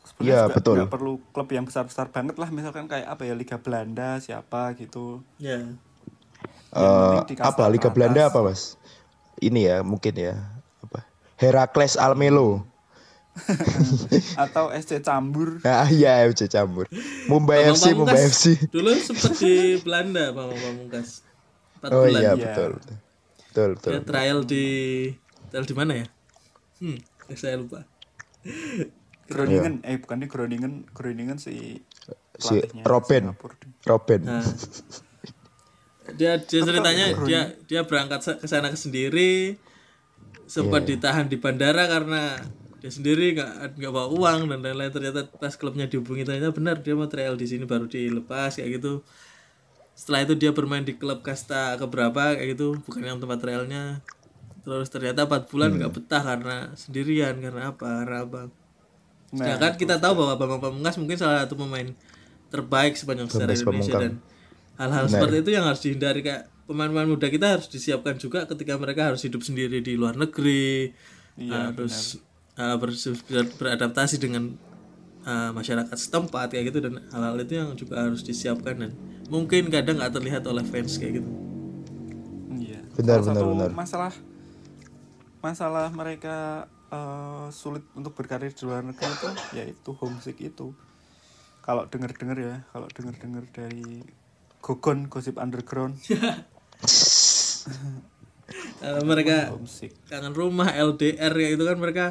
Sebenarnya 0.03 0.35
Iya, 0.35 0.43
betul. 0.51 0.75
nggak 0.83 0.91
perlu 0.91 1.13
klub 1.31 1.49
yang 1.49 1.63
besar-besar 1.63 2.11
banget 2.11 2.35
lah 2.35 2.51
misalkan 2.51 2.91
kayak 2.91 3.07
apa 3.07 3.23
ya 3.23 3.35
Liga 3.35 3.55
Belanda 3.57 4.19
siapa 4.19 4.75
gitu 4.75 5.23
ya 5.39 5.63
Eh, 6.73 7.17
di 7.29 7.37
kasta 7.37 7.53
apa 7.53 7.69
Liga. 7.69 7.93
Belanda 7.93 8.33
apa 8.33 8.41
mas? 8.41 8.81
Ini 9.39 9.61
ya 9.63 9.77
mungkin 9.85 10.17
ya 10.17 10.41
apa? 10.81 11.05
Herakles 11.37 12.01
Almelo. 12.01 12.65
atau 14.45 14.69
SC 14.71 15.01
Cambur 15.01 15.57
Ah 15.63 15.89
iya 15.89 16.29
FC 16.29 16.47
campur. 16.47 16.85
Mumbai 17.27 17.65
Bambang 17.65 17.75
FC, 17.75 17.87
Mumbai 17.97 18.23
FC. 18.29 18.45
dulu 18.75 18.93
sempat 18.95 19.33
di 19.37 19.81
Belanda 19.81 20.31
Bambang 20.31 20.61
Pamungkas 20.61 21.25
4 21.81 21.89
Oh 21.89 22.05
bulan 22.05 22.21
iya 22.21 22.33
Iya. 22.33 22.35
betul. 22.37 22.73
Betul 22.77 22.99
betul. 23.49 23.69
betul. 23.75 23.91
dia 23.91 24.03
trial 24.05 24.39
di 24.45 24.67
trial 25.49 25.65
di 25.65 25.75
mana 25.75 25.93
ya 25.97 26.07
hmm 26.81 26.99
saya 27.33 27.57
lupa 27.57 27.89
Groningen 29.25 29.81
eh 29.81 29.97
bukan 29.97 30.19
di 30.21 30.27
Groningen 30.27 30.73
Groningen 30.93 31.37
si 31.37 31.81
Si 32.37 32.59
Robin. 32.83 33.29
Singapura. 33.33 33.55
Robin. 33.87 34.21
Nah, 34.25 34.43
dia 36.19 36.37
dia 36.37 36.61
ceritanya 36.61 37.07
dia 37.23 37.41
dia 37.65 37.81
berangkat 37.87 38.41
ke 38.41 38.47
sana 38.47 38.73
sendiri 38.75 39.57
sempat 40.45 40.83
ditahan 40.85 41.29
di 41.29 41.39
bandara 41.39 41.87
karena 41.87 42.37
dia 42.83 42.91
sendiri 42.91 43.39
nggak 43.39 43.79
nggak 43.79 43.93
bawa 43.95 44.11
uang 44.11 44.51
dan 44.51 44.59
lain-lain. 44.59 44.91
Ternyata 44.91 45.31
pas 45.39 45.55
klubnya 45.55 45.87
dihubungi 45.87 46.27
ternyata 46.27 46.51
benar 46.51 46.83
dia 46.83 46.99
mau 46.99 47.07
trial 47.07 47.39
di 47.39 47.47
sini 47.47 47.63
baru 47.63 47.87
dilepas 47.87 48.59
kayak 48.59 48.83
gitu. 48.83 49.07
Setelah 49.95 50.27
itu 50.27 50.35
dia 50.35 50.51
bermain 50.51 50.83
di 50.83 50.99
klub 50.99 51.23
kasta 51.23 51.79
keberapa 51.79 52.35
kayak 52.35 52.59
gitu. 52.59 52.83
Bukan 52.83 53.07
yang 53.07 53.23
tempat 53.23 53.39
trialnya 53.39 54.03
terus 54.67 54.91
ternyata 54.91 55.31
empat 55.31 55.47
bulan 55.51 55.79
nggak 55.79 55.91
betah 55.95 56.23
karena 56.23 56.57
sendirian 56.75 57.39
karena 57.39 57.71
apa 57.71 58.03
karena 58.03 58.19
apa. 58.27 58.41
Sedangkan 59.31 59.73
kita 59.79 60.03
tahu 60.03 60.13
bahwa 60.19 60.35
Bambang 60.35 60.61
Pamungkas 60.61 60.99
mungkin 60.99 61.17
salah 61.23 61.47
satu 61.47 61.55
pemain 61.55 61.87
terbaik 62.51 62.99
sepanjang 62.99 63.31
sejarah 63.31 63.55
Indonesia 63.55 63.95
Pamungkas. 63.95 64.03
dan 64.03 64.13
hal-hal 64.77 65.07
seperti 65.07 65.37
itu 65.39 65.51
yang 65.55 65.65
harus 65.71 65.81
dihindari. 65.87 66.21
Kayak 66.27 66.51
pemain-pemain 66.67 67.07
muda 67.07 67.31
kita 67.31 67.47
harus 67.59 67.71
disiapkan 67.71 68.19
juga 68.19 68.43
ketika 68.51 68.75
mereka 68.75 69.15
harus 69.15 69.23
hidup 69.23 69.47
sendiri 69.47 69.79
di 69.79 69.95
luar 69.95 70.19
negeri. 70.19 70.91
Harus 71.47 72.19
uh, 72.57 72.77
ber- 72.77 72.93
ber- 73.29 73.53
beradaptasi 73.57 74.17
dengan 74.17 74.57
uh, 75.23 75.51
masyarakat 75.53 75.95
setempat 75.95 76.53
kayak 76.53 76.73
gitu 76.73 76.79
dan 76.81 77.01
hal-hal 77.11 77.37
itu 77.39 77.53
yang 77.55 77.71
juga 77.75 78.03
harus 78.03 78.21
disiapkan 78.21 78.75
dan 78.77 78.91
mungkin 79.29 79.69
kadang 79.69 79.97
nggak 79.97 80.13
terlihat 80.13 80.43
oleh 80.45 80.63
fans 80.63 80.97
kayak 80.97 81.23
gitu 81.23 81.31
Iya. 82.53 82.79
Benar, 82.95 83.19
Salah 83.21 83.27
benar, 83.27 83.43
satu 83.43 83.47
benar. 83.51 83.71
Masalah 83.73 84.13
masalah 85.41 85.89
mereka 85.91 86.37
eh, 86.89 87.47
sulit 87.51 87.83
untuk 87.97 88.15
berkarir 88.15 88.53
di 88.53 88.63
luar 88.63 88.85
negeri 88.85 89.09
itu 89.09 89.29
yaitu 89.53 89.91
homesick 89.97 90.39
itu. 90.39 90.71
Kalau 91.61 91.87
dengar-dengar 91.87 92.37
ya, 92.39 92.57
kalau 92.71 92.87
dengar-dengar 92.91 93.47
dari 93.51 94.03
Gogon 94.61 95.09
Gosip 95.09 95.39
Underground 95.39 95.99
Uh, 98.83 99.03
mereka 99.11 99.55
homesick. 99.55 99.95
kangen 100.11 100.35
rumah 100.35 100.71
LDR 100.71 101.31
ya 101.33 101.49
itu 101.55 101.63
kan 101.63 101.79
mereka 101.79 102.07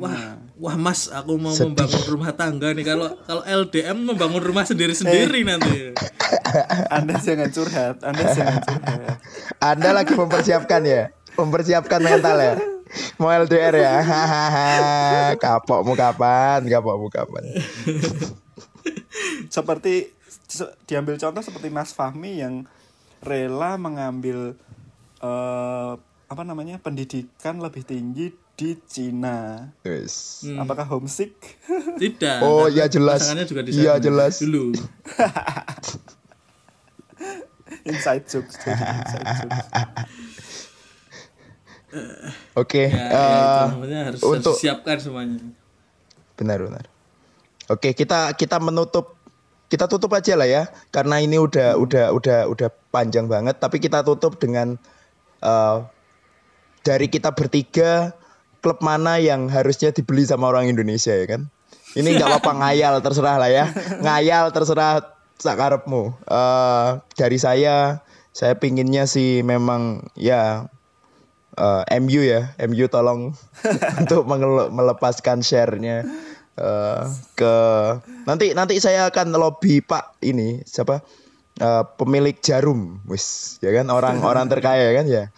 wah 0.00 0.40
wah 0.56 0.76
mas 0.80 1.12
aku 1.12 1.36
mau 1.36 1.52
membangun 1.52 2.02
rumah 2.08 2.32
tangga 2.32 2.72
nih 2.72 2.84
kalau 2.86 3.12
kalau 3.28 3.42
LDM 3.44 4.08
membangun 4.08 4.40
rumah 4.40 4.64
sendiri 4.64 4.96
sendiri 4.96 5.44
nanti 5.44 5.92
Anda 6.96 7.16
jangan 7.20 7.48
curhat, 7.52 7.96
Anda 8.04 8.24
jangan 8.32 8.60
curhat. 8.64 9.16
Anda 9.60 9.88
lagi 9.92 10.12
mempersiapkan 10.16 10.82
ya, 10.84 11.12
mempersiapkan 11.36 12.00
mental 12.00 12.36
ya. 12.40 12.54
Mau 13.16 13.32
LDR 13.32 13.72
ya, 13.72 14.04
hahaha. 14.04 14.68
Kapokmu 15.42 15.96
kapan? 15.96 16.60
Kapokmu 16.68 17.08
kapan? 17.08 17.44
Seperti 19.54 20.12
se- 20.48 20.72
diambil 20.84 21.16
contoh 21.16 21.40
seperti 21.40 21.68
Mas 21.72 21.96
Fahmi 21.96 22.44
yang 22.44 22.68
rela 23.24 23.80
mengambil 23.80 24.56
eh, 25.24 25.92
apa 26.28 26.42
namanya 26.44 26.80
pendidikan 26.80 27.60
lebih 27.60 27.84
tinggi 27.84 28.32
di 28.54 28.76
Cina. 28.84 29.70
Wis. 29.82 30.44
Apakah 30.60 30.84
homesick? 30.86 31.34
tidak 32.02 32.44
Oh, 32.44 32.68
ya 32.68 32.86
jelas. 32.86 33.24
juga 33.48 33.62
di 33.64 33.72
Iya, 33.74 33.96
sana 33.98 34.04
jelas. 34.04 34.34
dulu 34.38 34.72
inside 37.88 38.24
jokes, 38.28 38.54
inside 38.62 39.02
jokes. 39.10 39.34
Oke, 42.56 42.88
ya, 42.88 42.96
ya, 42.96 43.08
eh, 43.12 43.64
namanya 43.76 44.00
harus, 44.08 44.20
harus 44.24 44.36
untuk 44.40 44.54
disiapkan 44.56 44.96
semuanya 44.96 45.40
benar 46.40 46.58
benar. 46.64 46.84
Oke, 47.68 47.92
kita 47.92 48.32
kita 48.34 48.56
menutup 48.58 49.20
kita 49.68 49.88
tutup 49.88 50.12
aja 50.12 50.36
lah 50.36 50.44
ya 50.44 50.62
karena 50.92 51.20
ini 51.24 51.40
udah 51.40 51.76
hmm. 51.76 51.84
udah 51.84 52.06
udah 52.12 52.38
udah 52.52 52.68
panjang 52.92 53.24
banget 53.24 53.56
tapi 53.56 53.80
kita 53.80 54.04
tutup 54.04 54.36
dengan 54.36 54.76
uh, 55.40 55.88
dari 56.84 57.08
kita 57.08 57.32
bertiga 57.32 58.12
klub 58.62 58.78
mana 58.80 59.18
yang 59.18 59.50
harusnya 59.50 59.90
dibeli 59.90 60.22
sama 60.22 60.48
orang 60.48 60.70
Indonesia 60.70 61.12
ya 61.12 61.26
kan? 61.26 61.50
Ini 61.92 62.16
nggak 62.16 62.28
apa-apa 62.30 62.52
ngayal 62.62 62.94
terserah 63.02 63.36
lah 63.36 63.50
ya. 63.50 63.64
Ngayal 64.00 64.54
terserah 64.54 65.12
sakarepmu 65.42 66.14
uh, 66.30 67.02
dari 67.18 67.36
saya 67.42 68.06
saya 68.30 68.54
pinginnya 68.56 69.10
sih 69.10 69.42
memang 69.42 70.06
ya 70.14 70.70
uh, 71.58 71.82
eh, 71.90 71.98
MU 71.98 72.22
ya 72.22 72.54
MU 72.70 72.86
tolong 72.86 73.34
untuk 74.00 74.24
melepaskan 74.70 75.42
sharenya 75.42 76.06
uh, 76.56 77.10
ke 77.34 77.54
nanti 78.24 78.54
nanti 78.54 78.78
saya 78.78 79.10
akan 79.10 79.34
lobby 79.34 79.82
Pak 79.82 80.22
ini 80.22 80.62
siapa? 80.62 81.02
Uh, 81.60 81.84
pemilik 82.00 82.32
Jarum 82.40 83.04
wis 83.04 83.58
ya 83.60 83.74
kan? 83.76 83.92
Orang 83.92 84.24
orang 84.24 84.48
terkaya 84.48 84.94
kan? 84.96 85.04
Ya 85.04 85.28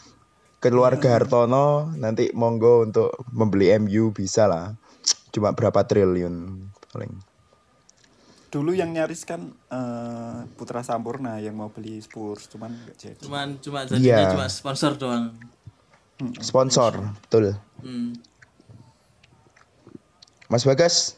keluarga 0.64 1.20
Hartono 1.20 1.92
nanti 2.00 2.32
monggo 2.32 2.88
untuk 2.88 3.12
membeli 3.36 3.68
MU 3.76 4.16
bisa 4.16 4.48
lah 4.48 4.72
cuma 5.28 5.52
berapa 5.52 5.84
triliun 5.84 6.64
paling 6.88 7.12
dulu 8.48 8.70
yang 8.72 8.94
nyaris 8.94 9.26
kan 9.28 9.50
uh, 9.68 10.46
Putra 10.56 10.80
Sampurna 10.86 11.42
yang 11.42 11.58
mau 11.58 11.68
beli 11.68 12.00
Spurs 12.00 12.48
cuman 12.48 12.72
gak 12.88 12.96
jadi 12.96 13.20
cuman 13.20 13.60
cuma 13.60 13.84
jadinya 13.84 14.24
yeah. 14.24 14.32
cuma 14.32 14.46
sponsor 14.48 14.96
doang 14.96 15.36
hmm. 16.22 16.40
sponsor 16.40 16.92
betul 17.28 17.52
hmm. 17.84 18.16
Mas 20.54 20.62
Bagas, 20.68 21.16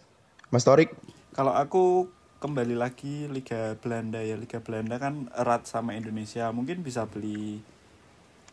Mas 0.54 0.62
Torik. 0.62 0.94
Kalau 1.34 1.50
aku 1.50 2.06
kembali 2.38 2.72
lagi 2.72 3.26
Liga 3.26 3.74
Belanda 3.82 4.22
ya 4.22 4.38
Liga 4.38 4.62
Belanda 4.62 4.96
kan 4.96 5.26
erat 5.34 5.66
sama 5.66 5.92
Indonesia 5.98 6.48
mungkin 6.54 6.80
bisa 6.80 7.04
beli 7.04 7.58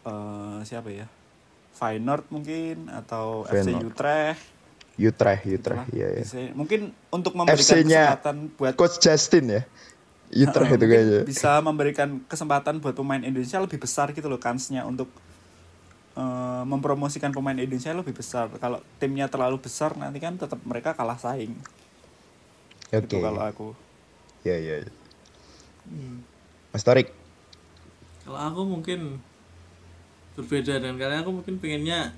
uh, 0.07 0.59
siapa 0.63 0.89
ya 0.91 1.07
Feyenoord 1.73 2.29
mungkin 2.29 2.87
atau 2.91 3.47
Feyenoord. 3.47 3.65
FC 3.65 3.89
Utrecht 3.89 4.41
Utrecht 4.93 5.43
Utrecht 5.49 5.87
iya 5.91 6.07
ya 6.21 6.23
mungkin 6.53 6.93
untuk 7.09 7.33
memberikan 7.33 7.81
kesempatan 7.81 8.35
buat 8.55 8.73
coach 8.77 9.01
Justin 9.01 9.45
ya 9.49 9.61
Utrecht 10.33 10.71
itu 10.77 10.85
kayaknya 10.85 11.21
bisa 11.25 11.61
memberikan 11.61 12.21
kesempatan 12.25 12.81
buat 12.81 12.97
pemain 12.97 13.21
Indonesia 13.21 13.61
lebih 13.61 13.77
besar 13.81 14.13
gitu 14.13 14.25
loh 14.25 14.41
kansnya 14.41 14.81
untuk 14.85 15.09
uh, 16.17 16.63
mempromosikan 16.65 17.33
pemain 17.33 17.57
Indonesia 17.57 17.93
lebih 17.93 18.15
besar. 18.17 18.49
Kalau 18.57 18.81
timnya 18.97 19.29
terlalu 19.29 19.61
besar 19.61 19.93
nanti 19.97 20.17
kan 20.21 20.37
tetap 20.37 20.57
mereka 20.65 20.93
kalah 20.97 21.17
saing. 21.17 21.53
Oke. 22.89 22.97
Okay. 22.97 23.01
Gitu 23.05 23.15
kalau 23.21 23.41
aku. 23.41 23.67
Ya 24.45 24.57
ya. 24.57 24.81
ya. 24.85 24.91
Hmm. 25.89 26.25
Mas 26.73 26.83
Tarik. 26.85 27.13
Kalau 28.23 28.39
aku 28.39 28.61
mungkin 28.63 29.19
berbeda 30.33 30.81
dan 30.81 30.97
karena 30.97 31.21
aku 31.21 31.31
mungkin 31.41 31.61
pengennya 31.61 32.13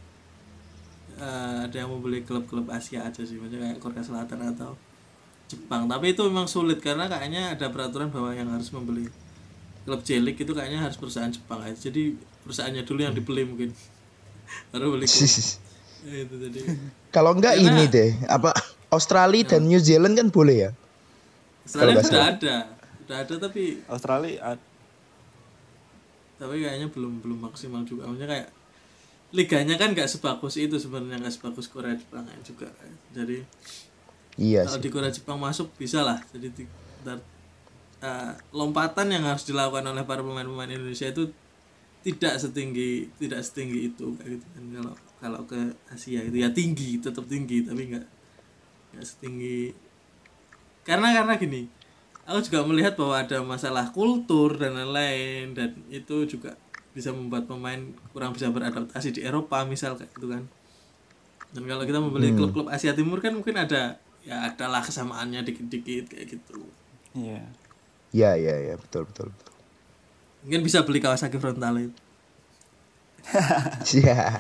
uh, 1.19 1.67
ada 1.67 1.75
yang 1.75 1.91
mau 1.91 1.99
beli 1.99 2.23
klub-klub 2.23 2.67
Asia 2.71 3.03
aja 3.03 3.21
sih, 3.23 3.35
maksudnya 3.35 3.75
kayak 3.75 3.79
Korea 3.83 4.03
Selatan 4.03 4.39
atau 4.55 4.75
Jepang. 5.51 5.85
Tapi 5.85 6.15
itu 6.15 6.21
memang 6.25 6.47
sulit 6.47 6.79
karena 6.79 7.05
kayaknya 7.05 7.53
ada 7.53 7.69
peraturan 7.69 8.09
bahwa 8.09 8.31
yang 8.33 8.49
harus 8.49 8.71
membeli 8.71 9.11
klub 9.85 10.01
J 10.01 10.23
itu 10.25 10.53
kayaknya 10.55 10.81
harus 10.81 10.97
perusahaan 10.97 11.29
Jepang 11.29 11.61
aja. 11.61 11.75
Jadi 11.75 12.17
perusahaannya 12.45 12.85
dulu 12.85 12.99
yang 13.01 13.17
dibeli 13.17 13.41
mungkin 13.41 13.69
baru 14.71 14.93
beli 14.93 15.09
ya, 16.05 16.17
itu 16.21 16.35
tadi 16.37 16.59
kalau 17.09 17.33
enggak 17.33 17.57
Karena, 17.57 17.73
ini 17.73 17.83
deh 17.89 18.09
apa 18.29 18.53
Australia 18.93 19.41
ya. 19.41 19.49
dan 19.57 19.61
New 19.65 19.81
Zealand 19.81 20.13
kan 20.13 20.29
boleh 20.29 20.69
ya 20.69 20.71
Australia 21.65 22.05
sudah 22.05 22.25
ada 22.37 22.55
sudah 23.01 23.17
ada 23.25 23.35
tapi 23.41 23.81
Australia 23.89 24.33
ad... 24.53 24.59
tapi 26.35 26.63
kayaknya 26.63 26.87
belum 26.91 27.23
belum 27.23 27.39
maksimal 27.47 27.83
juga. 27.87 28.07
Maksudnya 28.07 28.29
kayak 28.29 28.49
liganya 29.35 29.75
kan 29.75 29.91
nggak 29.91 30.07
sebagus 30.07 30.55
itu 30.55 30.75
sebenarnya 30.79 31.27
nggak 31.27 31.35
sebagus 31.35 31.67
Korea 31.67 31.95
Jepang 31.95 32.27
juga. 32.43 32.71
Jadi 33.11 33.43
iya 34.39 34.63
kalau 34.67 34.79
sih. 34.79 34.83
di 34.83 34.89
Korea 34.91 35.11
Jepang 35.11 35.37
masuk 35.39 35.71
bisa 35.75 36.03
lah. 36.03 36.19
Jadi 36.31 36.67
uh, 37.05 38.33
lompatan 38.51 39.11
yang 39.11 39.23
harus 39.25 39.43
dilakukan 39.47 39.85
oleh 39.85 40.03
para 40.03 40.21
pemain-pemain 40.21 40.71
Indonesia 40.71 41.09
itu 41.09 41.31
tidak 42.05 42.37
setinggi 42.37 43.09
tidak 43.17 43.41
setinggi 43.41 43.79
itu 43.89 44.13
kayak 44.19 44.37
gitu 44.37 44.45
kan. 44.53 44.63
Kalau 44.71 44.93
kalau 45.17 45.41
ke 45.49 45.57
Asia 45.89 46.21
itu 46.21 46.37
ya 46.37 46.53
tinggi 46.53 47.01
tetap 47.01 47.25
tinggi 47.25 47.65
tapi 47.65 47.91
nggak 47.91 48.05
nggak 48.93 49.05
setinggi. 49.05 49.73
Karena 50.85 51.17
karena 51.17 51.33
gini 51.41 51.84
aku 52.25 52.39
juga 52.45 52.59
melihat 52.65 52.93
bahwa 52.97 53.15
ada 53.21 53.37
masalah 53.45 53.89
kultur 53.93 54.57
dan 54.57 54.73
lain-lain 54.75 55.53
dan 55.53 55.71
itu 55.93 56.25
juga 56.25 56.57
bisa 56.91 57.13
membuat 57.13 57.45
pemain 57.45 57.93
kurang 58.11 58.33
bisa 58.33 58.49
beradaptasi 58.49 59.15
di 59.15 59.21
Eropa 59.21 59.61
misal 59.63 59.95
kayak 59.95 60.11
gitu 60.17 60.27
kan 60.33 60.43
dan 61.55 61.63
kalau 61.69 61.83
kita 61.87 61.99
membeli 62.01 62.33
hmm. 62.33 62.37
klub-klub 62.41 62.67
Asia 62.67 62.97
Timur 62.97 63.21
kan 63.21 63.35
mungkin 63.35 63.55
ada 63.55 64.01
ya 64.25 64.49
adalah 64.49 64.81
kesamaannya 64.81 65.45
dikit-dikit 65.45 66.11
kayak 66.11 66.25
gitu 66.33 66.65
iya 67.13 67.45
yeah. 67.45 67.45
iya 68.11 68.31
iya 68.35 68.55
iya 68.71 68.75
betul 68.75 69.05
betul 69.05 69.29
betul 69.29 69.55
Mungkin 70.45 70.61
bisa 70.61 70.85
beli 70.85 71.01
Kawasaki 71.01 71.41
Frontale. 71.41 71.89
Iya. 73.89 74.37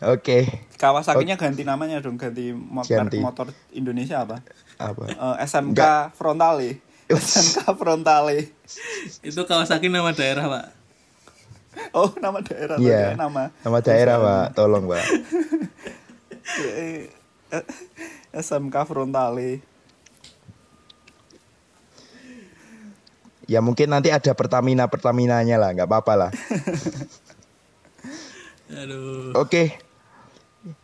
Oke. 0.00 0.64
Kawasakinya 0.80 1.36
ganti 1.36 1.60
namanya 1.60 2.00
dong, 2.00 2.16
ganti 2.16 2.56
motor 2.56 3.04
ganti. 3.04 3.20
motor 3.20 3.46
Indonesia 3.76 4.24
apa? 4.24 4.40
Apa? 4.80 5.04
Uh, 5.12 5.36
eh, 5.36 5.44
SMK 5.44 5.76
Enggak. 5.76 6.02
Frontale. 6.16 6.70
SMK 7.12 7.58
Frontale. 7.76 8.48
Itu 9.20 9.44
Kawasaki 9.44 9.92
nama 9.92 10.16
daerah, 10.16 10.48
Pak. 10.48 10.66
Oh, 11.92 12.10
nama 12.18 12.40
daerah 12.40 12.80
Iya. 12.80 13.12
Nama. 13.14 13.52
Nama 13.60 13.78
daerah, 13.84 14.16
Pak. 14.16 14.46
Tolong, 14.56 14.84
Pak. 14.88 15.04
SMK 18.46 18.76
Frontale. 18.88 19.70
ya 23.50 23.58
mungkin 23.58 23.90
nanti 23.90 24.14
ada 24.14 24.30
Pertamina 24.30 24.86
Pertaminanya 24.86 25.58
lah 25.58 25.74
nggak 25.74 25.90
apa-apa 25.90 26.14
lah 26.14 26.30
oke 29.34 29.50
okay. 29.50 29.74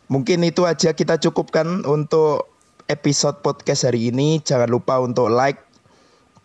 Mungkin 0.09 0.43
itu 0.47 0.65
aja 0.65 0.93
kita 0.95 1.21
cukupkan 1.21 1.85
untuk 1.85 2.49
episode 2.87 3.43
podcast 3.43 3.87
hari 3.87 4.11
ini. 4.15 4.41
Jangan 4.43 4.71
lupa 4.71 5.03
untuk 5.03 5.29
like 5.31 5.61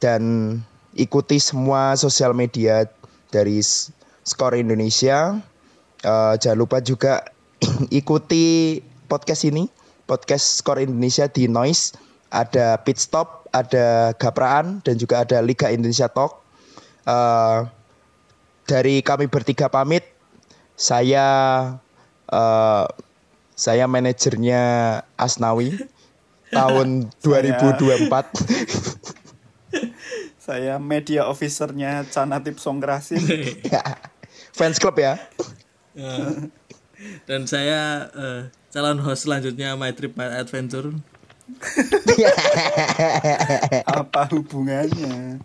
dan 0.02 0.58
ikuti 0.98 1.38
semua 1.38 1.96
sosial 1.96 2.34
media 2.34 2.90
dari 3.30 3.62
Skor 4.26 4.58
Indonesia. 4.58 5.40
Uh, 6.02 6.34
jangan 6.42 6.60
lupa 6.60 6.82
juga 6.82 7.22
ikuti 7.94 8.80
podcast 9.06 9.46
ini 9.46 9.70
podcast 10.10 10.60
Skor 10.60 10.82
Indonesia 10.82 11.30
di 11.30 11.46
Noise. 11.46 11.96
Ada 12.32 12.80
pit 12.82 12.96
stop 12.98 13.42
ada 13.52 14.16
Gapraan 14.16 14.80
dan 14.82 14.96
juga 14.96 15.24
ada 15.24 15.44
Liga 15.44 15.68
Indonesia 15.70 16.08
Talk. 16.08 16.40
Uh, 17.04 17.68
dari 18.66 19.04
kami 19.04 19.28
bertiga 19.28 19.68
pamit, 19.68 20.08
saya 20.80 21.28
uh, 22.32 22.86
saya 23.62 23.86
manajernya 23.86 24.62
Asnawi 25.14 25.78
tahun 26.58 27.14
2024. 27.22 28.10
saya 30.50 30.82
media 30.82 31.30
officernya 31.30 32.10
Canatip 32.10 32.58
Songkrasin. 32.58 33.22
Fans 34.58 34.82
club 34.82 34.98
ya. 34.98 35.22
Uh, 35.94 36.50
dan 37.30 37.46
saya 37.46 38.10
uh, 38.18 38.50
calon 38.74 38.98
host 38.98 39.30
selanjutnya 39.30 39.78
My 39.78 39.94
Trip 39.94 40.18
My 40.18 40.42
Adventure 40.42 40.98
Apa 43.86 44.32
hubungannya? 44.32 45.44